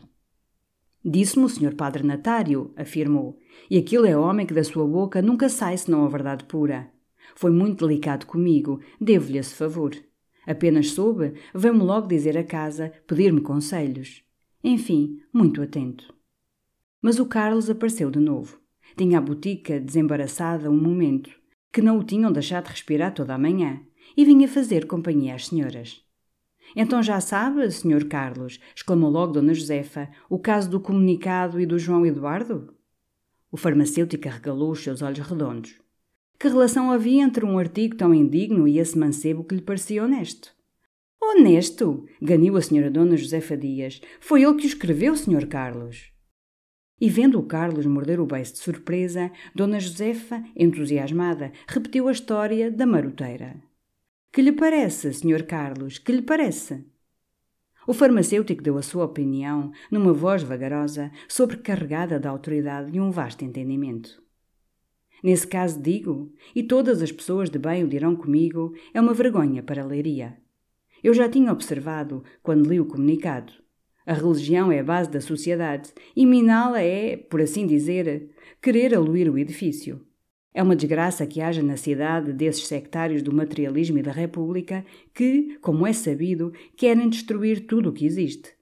Disse-me 1.04 1.44
o 1.44 1.48
senhor 1.48 1.74
padre 1.74 2.02
Natário, 2.02 2.72
afirmou, 2.76 3.38
e 3.70 3.78
aquilo 3.78 4.06
é 4.06 4.16
homem 4.16 4.44
que 4.44 4.54
da 4.54 4.64
sua 4.64 4.86
boca 4.86 5.22
nunca 5.22 5.48
sai 5.48 5.76
senão 5.76 6.04
a 6.04 6.08
verdade 6.08 6.44
pura. 6.44 6.90
Foi 7.36 7.50
muito 7.50 7.86
delicado 7.86 8.26
comigo, 8.26 8.80
devo-lhe 9.00 9.38
esse 9.38 9.54
favor. 9.54 9.94
Apenas 10.46 10.90
soube, 10.90 11.34
veio-me 11.54 11.82
logo 11.82 12.08
dizer 12.08 12.36
a 12.36 12.44
casa, 12.44 12.92
pedir-me 13.06 13.40
conselhos. 13.40 14.22
Enfim, 14.64 15.20
muito 15.32 15.62
atento. 15.62 16.12
Mas 17.00 17.20
o 17.20 17.26
Carlos 17.26 17.70
apareceu 17.70 18.10
de 18.10 18.18
novo. 18.18 18.58
Tinha 18.96 19.18
a 19.18 19.20
botica 19.20 19.78
desembaraçada 19.78 20.70
um 20.70 20.80
momento, 20.80 21.30
que 21.72 21.82
não 21.82 21.98
o 21.98 22.04
tinham 22.04 22.32
deixado 22.32 22.68
respirar 22.68 23.14
toda 23.14 23.34
a 23.34 23.38
manhã, 23.38 23.80
e 24.16 24.24
vinha 24.24 24.48
fazer 24.48 24.86
companhia 24.86 25.34
às 25.34 25.46
senhoras. 25.46 26.02
Então 26.74 27.02
já 27.02 27.20
sabe, 27.20 27.70
Sr. 27.70 28.06
Carlos, 28.08 28.58
exclamou 28.74 29.10
logo 29.10 29.34
Dona 29.34 29.54
Josefa, 29.54 30.08
o 30.28 30.38
caso 30.38 30.70
do 30.70 30.80
comunicado 30.80 31.60
e 31.60 31.66
do 31.66 31.78
João 31.78 32.04
Eduardo? 32.04 32.74
O 33.50 33.56
farmacêutico 33.56 34.28
arregalou 34.28 34.72
os 34.72 34.82
seus 34.82 35.02
olhos 35.02 35.26
redondos. 35.26 35.80
Que 36.38 36.48
relação 36.48 36.90
havia 36.90 37.22
entre 37.22 37.44
um 37.44 37.58
artigo 37.58 37.96
tão 37.96 38.12
indigno 38.12 38.66
e 38.68 38.78
esse 38.78 38.98
mancebo 38.98 39.44
que 39.44 39.54
lhe 39.54 39.62
parecia 39.62 40.04
honesto? 40.04 40.54
Honesto! 41.22 42.04
ganiu 42.20 42.56
a 42.56 42.62
senhora 42.62 42.90
Dona 42.90 43.16
Josefa 43.16 43.56
Dias. 43.56 44.00
Foi 44.20 44.42
ele 44.42 44.54
que 44.56 44.66
o 44.66 44.68
escreveu, 44.68 45.16
Sr. 45.16 45.46
Carlos. 45.46 46.12
E 46.98 47.10
vendo 47.10 47.38
o 47.38 47.42
Carlos 47.42 47.84
morder 47.84 48.18
o 48.20 48.26
beiço 48.26 48.54
de 48.54 48.58
surpresa, 48.60 49.30
Dona 49.54 49.78
Josefa, 49.78 50.42
entusiasmada, 50.56 51.52
repetiu 51.68 52.08
a 52.08 52.12
história 52.12 52.70
da 52.70 52.86
maroteira. 52.86 53.56
Que 54.32 54.40
lhe 54.40 54.52
parece, 54.52 55.12
Sr. 55.12 55.44
Carlos? 55.46 55.98
Que 55.98 56.12
lhe 56.12 56.22
parece? 56.22 56.84
O 57.86 57.92
farmacêutico 57.92 58.62
deu 58.62 58.78
a 58.78 58.82
sua 58.82 59.04
opinião, 59.04 59.70
numa 59.90 60.12
voz 60.12 60.42
vagarosa, 60.42 61.12
sobrecarregada 61.28 62.18
da 62.18 62.30
autoridade 62.30 62.96
e 62.96 63.00
um 63.00 63.10
vasto 63.10 63.44
entendimento. 63.44 64.20
Nesse 65.22 65.46
caso 65.46 65.80
digo, 65.80 66.32
e 66.54 66.62
todas 66.62 67.00
as 67.00 67.12
pessoas 67.12 67.48
de 67.48 67.58
bem 67.58 67.84
o 67.84 67.88
dirão 67.88 68.16
comigo, 68.16 68.74
é 68.92 69.00
uma 69.00 69.14
vergonha 69.14 69.62
para 69.62 69.82
a 69.82 69.86
leiria. 69.86 70.36
Eu 71.02 71.14
já 71.14 71.28
tinha 71.28 71.52
observado, 71.52 72.24
quando 72.42 72.68
li 72.68 72.80
o 72.80 72.86
comunicado. 72.86 73.52
A 74.06 74.14
religião 74.14 74.70
é 74.70 74.78
a 74.78 74.84
base 74.84 75.10
da 75.10 75.20
sociedade 75.20 75.92
e 76.14 76.24
miná-la 76.24 76.80
é, 76.80 77.16
por 77.16 77.40
assim 77.40 77.66
dizer, 77.66 78.30
querer 78.62 78.94
aluir 78.94 79.28
o 79.28 79.36
edifício. 79.36 80.00
É 80.54 80.62
uma 80.62 80.76
desgraça 80.76 81.26
que 81.26 81.40
haja 81.40 81.60
na 81.60 81.76
cidade 81.76 82.32
desses 82.32 82.68
sectários 82.68 83.20
do 83.20 83.34
materialismo 83.34 83.98
e 83.98 84.02
da 84.02 84.12
república 84.12 84.86
que, 85.12 85.58
como 85.60 85.84
é 85.84 85.92
sabido, 85.92 86.52
querem 86.76 87.08
destruir 87.08 87.66
tudo 87.66 87.90
o 87.90 87.92
que 87.92 88.06
existe. 88.06 88.52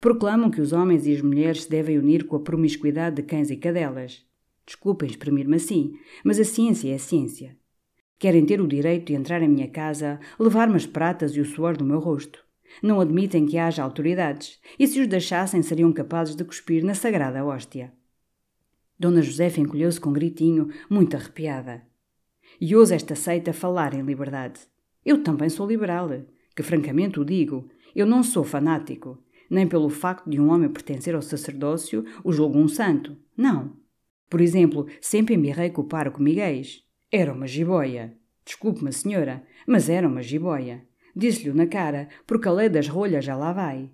Proclamam 0.00 0.50
que 0.50 0.60
os 0.60 0.72
homens 0.72 1.06
e 1.06 1.14
as 1.14 1.22
mulheres 1.22 1.62
se 1.62 1.70
devem 1.70 1.96
unir 1.96 2.24
com 2.26 2.34
a 2.34 2.40
promiscuidade 2.40 3.16
de 3.16 3.22
cães 3.22 3.48
e 3.48 3.56
cadelas. 3.56 4.26
Desculpem 4.66 5.08
exprimir-me 5.08 5.56
assim, 5.56 5.94
mas 6.24 6.40
a 6.40 6.44
ciência 6.44 6.90
é 6.90 6.96
a 6.96 6.98
ciência. 6.98 7.56
Querem 8.18 8.44
ter 8.44 8.60
o 8.60 8.66
direito 8.66 9.06
de 9.06 9.14
entrar 9.14 9.40
em 9.40 9.48
minha 9.48 9.68
casa, 9.68 10.18
levar-me 10.38 10.76
as 10.76 10.84
pratas 10.84 11.36
e 11.36 11.40
o 11.40 11.44
suor 11.44 11.76
do 11.76 11.84
meu 11.84 12.00
rosto. 12.00 12.44
Não 12.82 13.00
admitem 13.00 13.46
que 13.46 13.58
haja 13.58 13.82
autoridades, 13.82 14.60
e 14.78 14.86
se 14.86 15.00
os 15.00 15.06
deixassem 15.06 15.62
seriam 15.62 15.92
capazes 15.92 16.36
de 16.36 16.44
cuspir 16.44 16.84
na 16.84 16.94
sagrada 16.94 17.44
hóstia. 17.44 17.92
Dona 18.98 19.22
Josefa 19.22 19.60
encolheu-se 19.60 20.00
com 20.00 20.10
um 20.10 20.12
gritinho, 20.12 20.68
muito 20.88 21.16
arrepiada. 21.16 21.82
E 22.60 22.76
ouso 22.76 22.92
esta 22.92 23.14
seita 23.14 23.52
falar 23.52 23.94
em 23.94 24.02
liberdade. 24.02 24.60
Eu 25.04 25.22
também 25.22 25.48
sou 25.48 25.66
liberal, 25.66 26.10
que 26.54 26.62
francamente 26.62 27.18
o 27.18 27.24
digo. 27.24 27.68
Eu 27.96 28.06
não 28.06 28.22
sou 28.22 28.44
fanático, 28.44 29.18
nem 29.48 29.66
pelo 29.66 29.88
facto 29.88 30.28
de 30.28 30.40
um 30.40 30.50
homem 30.50 30.68
pertencer 30.68 31.14
ao 31.14 31.22
sacerdócio 31.22 32.04
o 32.22 32.32
julgo 32.32 32.58
um 32.58 32.68
santo. 32.68 33.16
Não. 33.36 33.76
Por 34.28 34.40
exemplo, 34.40 34.86
sempre 35.00 35.34
embirrei 35.34 35.70
com 35.70 35.80
o 35.82 35.88
pároco 35.88 36.22
Miguel. 36.22 36.62
Era 37.10 37.32
uma 37.32 37.46
jiboia. 37.46 38.16
Desculpe-me, 38.44 38.92
senhora, 38.92 39.42
mas 39.66 39.88
era 39.88 40.06
uma 40.06 40.22
jiboia. 40.22 40.86
Disse-lhe 41.20 41.52
na 41.52 41.66
cara, 41.66 42.08
porque 42.26 42.48
a 42.48 42.50
lei 42.50 42.70
das 42.70 42.88
rolhas 42.88 43.22
já 43.22 43.36
lá 43.36 43.52
vai. 43.52 43.90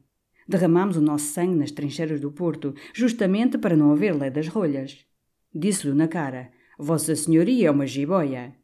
Derramamos 0.47 0.97
o 0.97 1.01
nosso 1.01 1.25
sangue 1.25 1.57
nas 1.57 1.73
trincheiras 1.73 2.21
do 2.21 2.31
Porto, 2.31 2.73
justamente 2.95 3.59
para 3.59 3.77
não 3.77 3.91
haver 3.91 4.15
lei 4.15 4.31
das 4.31 4.47
rolhas. 4.47 5.05
Disse-lhe 5.53 5.93
na 5.93 6.07
cara: 6.07 6.53
Vossa 6.79 7.17
Senhoria 7.17 7.67
é 7.67 7.71
uma 7.73 7.85
jiboia. 7.85 8.55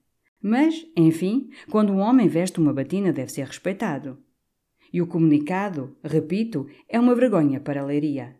Mas, 0.41 0.87
enfim, 0.97 1.51
quando 1.73 1.93
um 1.93 1.99
homem 1.99 2.29
veste 2.29 2.61
uma 2.61 2.73
batina, 2.73 3.13
deve 3.13 3.33
ser 3.33 3.49
respeitado. 3.49 4.17
E 4.93 5.03
o 5.03 5.09
comunicado, 5.09 5.97
repito, 6.05 6.69
é 6.89 7.01
uma 7.01 7.17
vergonha 7.17 7.59
para 7.59 7.81
a 7.81 7.85
leiria. 7.85 8.37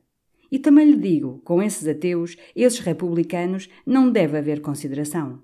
E 0.53 0.57
também 0.57 0.89
lhe 0.89 0.99
digo, 0.99 1.41
com 1.45 1.61
esses 1.61 1.89
ateus, 1.89 2.37
esses 2.55 2.79
republicanos, 2.79 3.69
não 3.85 4.09
deve 4.09 4.39
haver 4.39 4.61
consideração. 4.61 5.43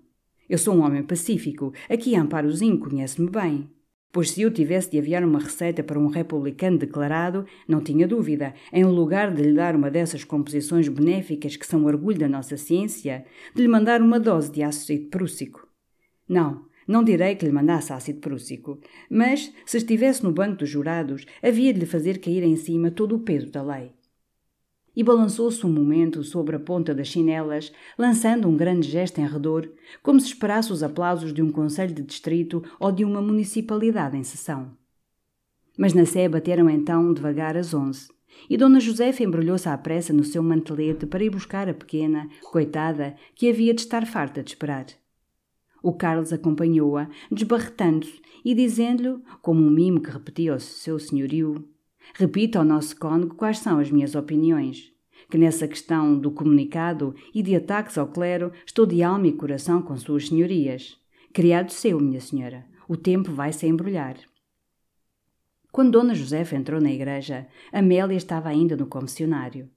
Eu 0.48 0.56
sou 0.56 0.76
um 0.76 0.84
homem 0.84 1.02
pacífico, 1.02 1.72
aqui 1.90 2.14
Amparozinho 2.14 2.78
conhece-me 2.78 3.28
bem. 3.28 3.68
Pois 4.10 4.30
se 4.30 4.40
eu 4.40 4.50
tivesse 4.50 4.90
de 4.90 4.98
aviar 4.98 5.22
uma 5.22 5.38
receita 5.38 5.82
para 5.82 5.98
um 5.98 6.08
republicano 6.08 6.78
declarado, 6.78 7.44
não 7.66 7.82
tinha 7.82 8.08
dúvida, 8.08 8.54
em 8.72 8.84
lugar 8.84 9.34
de 9.34 9.42
lhe 9.42 9.52
dar 9.52 9.76
uma 9.76 9.90
dessas 9.90 10.24
composições 10.24 10.88
benéficas 10.88 11.56
que 11.56 11.66
são 11.66 11.84
orgulho 11.84 12.18
da 12.18 12.28
nossa 12.28 12.56
ciência, 12.56 13.24
de 13.54 13.62
lhe 13.62 13.68
mandar 13.68 14.00
uma 14.00 14.18
dose 14.18 14.50
de 14.50 14.62
ácido 14.62 15.08
prússico. 15.10 15.68
Não, 16.26 16.64
não 16.86 17.04
direi 17.04 17.36
que 17.36 17.44
lhe 17.44 17.52
mandasse 17.52 17.92
ácido 17.92 18.20
prússico, 18.20 18.80
mas, 19.10 19.52
se 19.66 19.76
estivesse 19.76 20.24
no 20.24 20.32
banco 20.32 20.56
dos 20.56 20.70
jurados, 20.70 21.26
havia 21.42 21.72
de 21.74 21.80
lhe 21.80 21.86
fazer 21.86 22.18
cair 22.18 22.42
em 22.42 22.56
cima 22.56 22.90
todo 22.90 23.14
o 23.14 23.20
peso 23.20 23.50
da 23.50 23.62
lei 23.62 23.97
e 24.98 25.04
balançou-se 25.04 25.64
um 25.64 25.70
momento 25.70 26.24
sobre 26.24 26.56
a 26.56 26.58
ponta 26.58 26.92
das 26.92 27.06
chinelas, 27.06 27.70
lançando 27.96 28.48
um 28.48 28.56
grande 28.56 28.90
gesto 28.90 29.20
em 29.20 29.26
redor, 29.28 29.70
como 30.02 30.18
se 30.18 30.26
esperasse 30.26 30.72
os 30.72 30.82
aplausos 30.82 31.32
de 31.32 31.40
um 31.40 31.52
conselho 31.52 31.94
de 31.94 32.02
distrito 32.02 32.64
ou 32.80 32.90
de 32.90 33.04
uma 33.04 33.22
municipalidade 33.22 34.16
em 34.16 34.24
sessão. 34.24 34.72
Mas 35.78 35.94
na 35.94 36.04
Sé 36.04 36.28
bateram 36.28 36.68
então 36.68 37.14
devagar 37.14 37.56
as 37.56 37.72
onze, 37.72 38.08
e 38.50 38.56
Dona 38.56 38.80
Josefa 38.80 39.22
embrulhou-se 39.22 39.68
à 39.68 39.78
pressa 39.78 40.12
no 40.12 40.24
seu 40.24 40.42
mantelete 40.42 41.06
para 41.06 41.22
ir 41.22 41.30
buscar 41.30 41.68
a 41.68 41.74
pequena, 41.74 42.28
coitada, 42.50 43.14
que 43.36 43.48
havia 43.48 43.72
de 43.72 43.82
estar 43.82 44.04
farta 44.04 44.42
de 44.42 44.50
esperar. 44.50 44.86
O 45.80 45.92
Carlos 45.92 46.32
acompanhou-a, 46.32 47.08
desbarretando-se 47.30 48.20
e 48.44 48.52
dizendo-lhe, 48.52 49.22
como 49.42 49.62
um 49.62 49.70
mimo 49.70 50.00
que 50.00 50.10
repetia 50.10 50.54
ao 50.54 50.58
seu 50.58 50.98
senhorio, 50.98 51.64
Repito 52.14 52.58
ao 52.58 52.64
nosso 52.64 52.96
cônego 52.96 53.34
quais 53.34 53.58
são 53.58 53.78
as 53.78 53.90
minhas 53.90 54.14
opiniões. 54.14 54.92
Que 55.30 55.38
nessa 55.38 55.68
questão 55.68 56.18
do 56.18 56.30
comunicado 56.30 57.14
e 57.34 57.42
de 57.42 57.54
ataques 57.54 57.98
ao 57.98 58.08
clero 58.08 58.52
estou 58.64 58.86
de 58.86 59.02
alma 59.02 59.26
e 59.26 59.32
coração 59.32 59.82
com 59.82 59.96
suas 59.96 60.28
senhorias. 60.28 60.96
Criado 61.32 61.70
seu, 61.70 62.00
minha 62.00 62.20
senhora, 62.20 62.64
o 62.88 62.96
tempo 62.96 63.32
vai-se 63.32 63.66
embrulhar. 63.66 64.16
Quando 65.70 65.92
Dona 65.92 66.14
Josefa 66.14 66.56
entrou 66.56 66.80
na 66.80 66.90
igreja, 66.90 67.46
Amélia 67.72 68.16
estava 68.16 68.48
ainda 68.48 68.76
no 68.76 68.86
confessionário. 68.86 69.68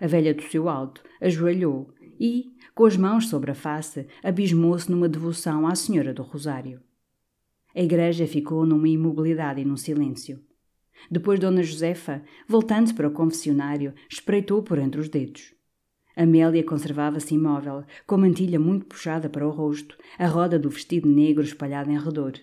A 0.00 0.06
velha 0.06 0.34
tossiu 0.34 0.68
alto, 0.68 1.02
ajoelhou 1.20 1.92
e, 2.18 2.52
com 2.74 2.86
as 2.86 2.96
mãos 2.96 3.28
sobre 3.28 3.50
a 3.50 3.54
face, 3.54 4.06
abismou-se 4.22 4.90
numa 4.90 5.08
devoção 5.08 5.66
à 5.66 5.74
Senhora 5.74 6.14
do 6.14 6.22
Rosário. 6.22 6.80
A 7.74 7.80
igreja 7.80 8.26
ficou 8.26 8.64
numa 8.64 8.88
imobilidade 8.88 9.60
e 9.60 9.64
num 9.64 9.76
silêncio. 9.76 10.40
Depois 11.10 11.38
Dona 11.38 11.62
Josefa, 11.62 12.22
voltando 12.46 12.94
para 12.94 13.08
o 13.08 13.12
confessionário, 13.12 13.94
espreitou 14.08 14.62
por 14.62 14.78
entre 14.78 15.00
os 15.00 15.08
dedos. 15.08 15.54
Amélia 16.14 16.62
conservava-se 16.62 17.34
imóvel, 17.34 17.84
com 18.06 18.16
a 18.16 18.18
mantilha 18.18 18.60
muito 18.60 18.86
puxada 18.86 19.28
para 19.28 19.46
o 19.46 19.50
rosto, 19.50 19.96
a 20.18 20.26
roda 20.26 20.58
do 20.58 20.68
vestido 20.68 21.08
negro 21.08 21.42
espalhada 21.42 21.90
em 21.90 21.98
redor. 21.98 22.34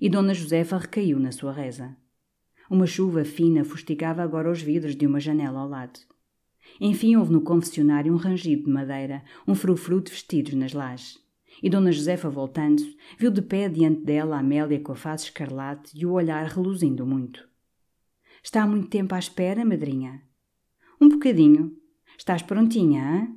E 0.00 0.08
Dona 0.08 0.32
Josefa 0.32 0.78
recaiu 0.78 1.18
na 1.18 1.32
sua 1.32 1.52
reza. 1.52 1.96
Uma 2.70 2.86
chuva 2.86 3.24
fina 3.24 3.64
fustigava 3.64 4.22
agora 4.22 4.50
os 4.50 4.62
vidros 4.62 4.94
de 4.94 5.06
uma 5.06 5.20
janela 5.20 5.60
ao 5.60 5.68
lado. 5.68 6.00
Enfim 6.80 7.16
houve 7.16 7.32
no 7.32 7.40
confessionário 7.40 8.12
um 8.12 8.16
rangido 8.16 8.64
de 8.64 8.70
madeira, 8.70 9.22
um 9.46 9.54
frufru 9.54 10.00
de 10.00 10.10
vestidos 10.10 10.54
nas 10.54 10.72
lajes. 10.72 11.18
E 11.62 11.68
Dona 11.68 11.90
Josefa, 11.90 12.30
voltando-se, 12.30 12.96
viu 13.18 13.30
de 13.30 13.42
pé 13.42 13.68
diante 13.68 14.02
dela 14.02 14.38
Amélia 14.38 14.78
com 14.80 14.92
a 14.92 14.96
face 14.96 15.24
escarlate 15.24 15.98
e 15.98 16.06
o 16.06 16.12
olhar 16.12 16.46
reluzindo 16.46 17.04
muito. 17.04 17.47
Está 18.42 18.62
há 18.62 18.66
muito 18.66 18.88
tempo 18.88 19.14
à 19.14 19.18
espera, 19.18 19.64
madrinha? 19.64 20.22
Um 21.00 21.08
bocadinho. 21.08 21.76
Estás 22.16 22.42
prontinha, 22.42 23.02
hã? 23.02 23.28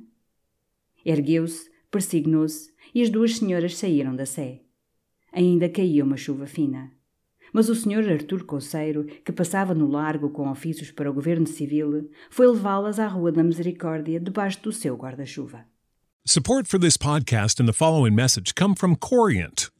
Ergueu-se, 1.04 1.70
persignou-se 1.90 2.72
e 2.94 3.02
as 3.02 3.10
duas 3.10 3.36
senhoras 3.36 3.76
saíram 3.76 4.14
da 4.14 4.26
sé. 4.26 4.62
Ainda 5.32 5.68
caía 5.68 6.04
uma 6.04 6.16
chuva 6.16 6.46
fina. 6.46 6.92
Mas 7.52 7.68
o 7.68 7.74
senhor 7.74 8.08
Artur 8.08 8.44
Coceiro, 8.44 9.04
que 9.24 9.32
passava 9.32 9.74
no 9.74 9.86
largo 9.86 10.30
com 10.30 10.50
ofícios 10.50 10.90
para 10.90 11.10
o 11.10 11.14
governo 11.14 11.46
civil, 11.46 12.10
foi 12.30 12.46
levá-las 12.46 12.98
à 12.98 13.06
Rua 13.06 13.30
da 13.30 13.42
Misericórdia 13.42 14.18
debaixo 14.18 14.62
do 14.62 14.72
seu 14.72 14.96
guarda-chuva. 14.96 15.66
Support 16.24 16.68
for 16.68 16.78
this 16.78 16.96
podcast 16.96 17.60
and 17.60 17.66
the 17.66 17.72
following 17.72 18.14
message 18.14 18.54
come 18.54 18.74
from 18.76 18.94
Corient 18.94 19.71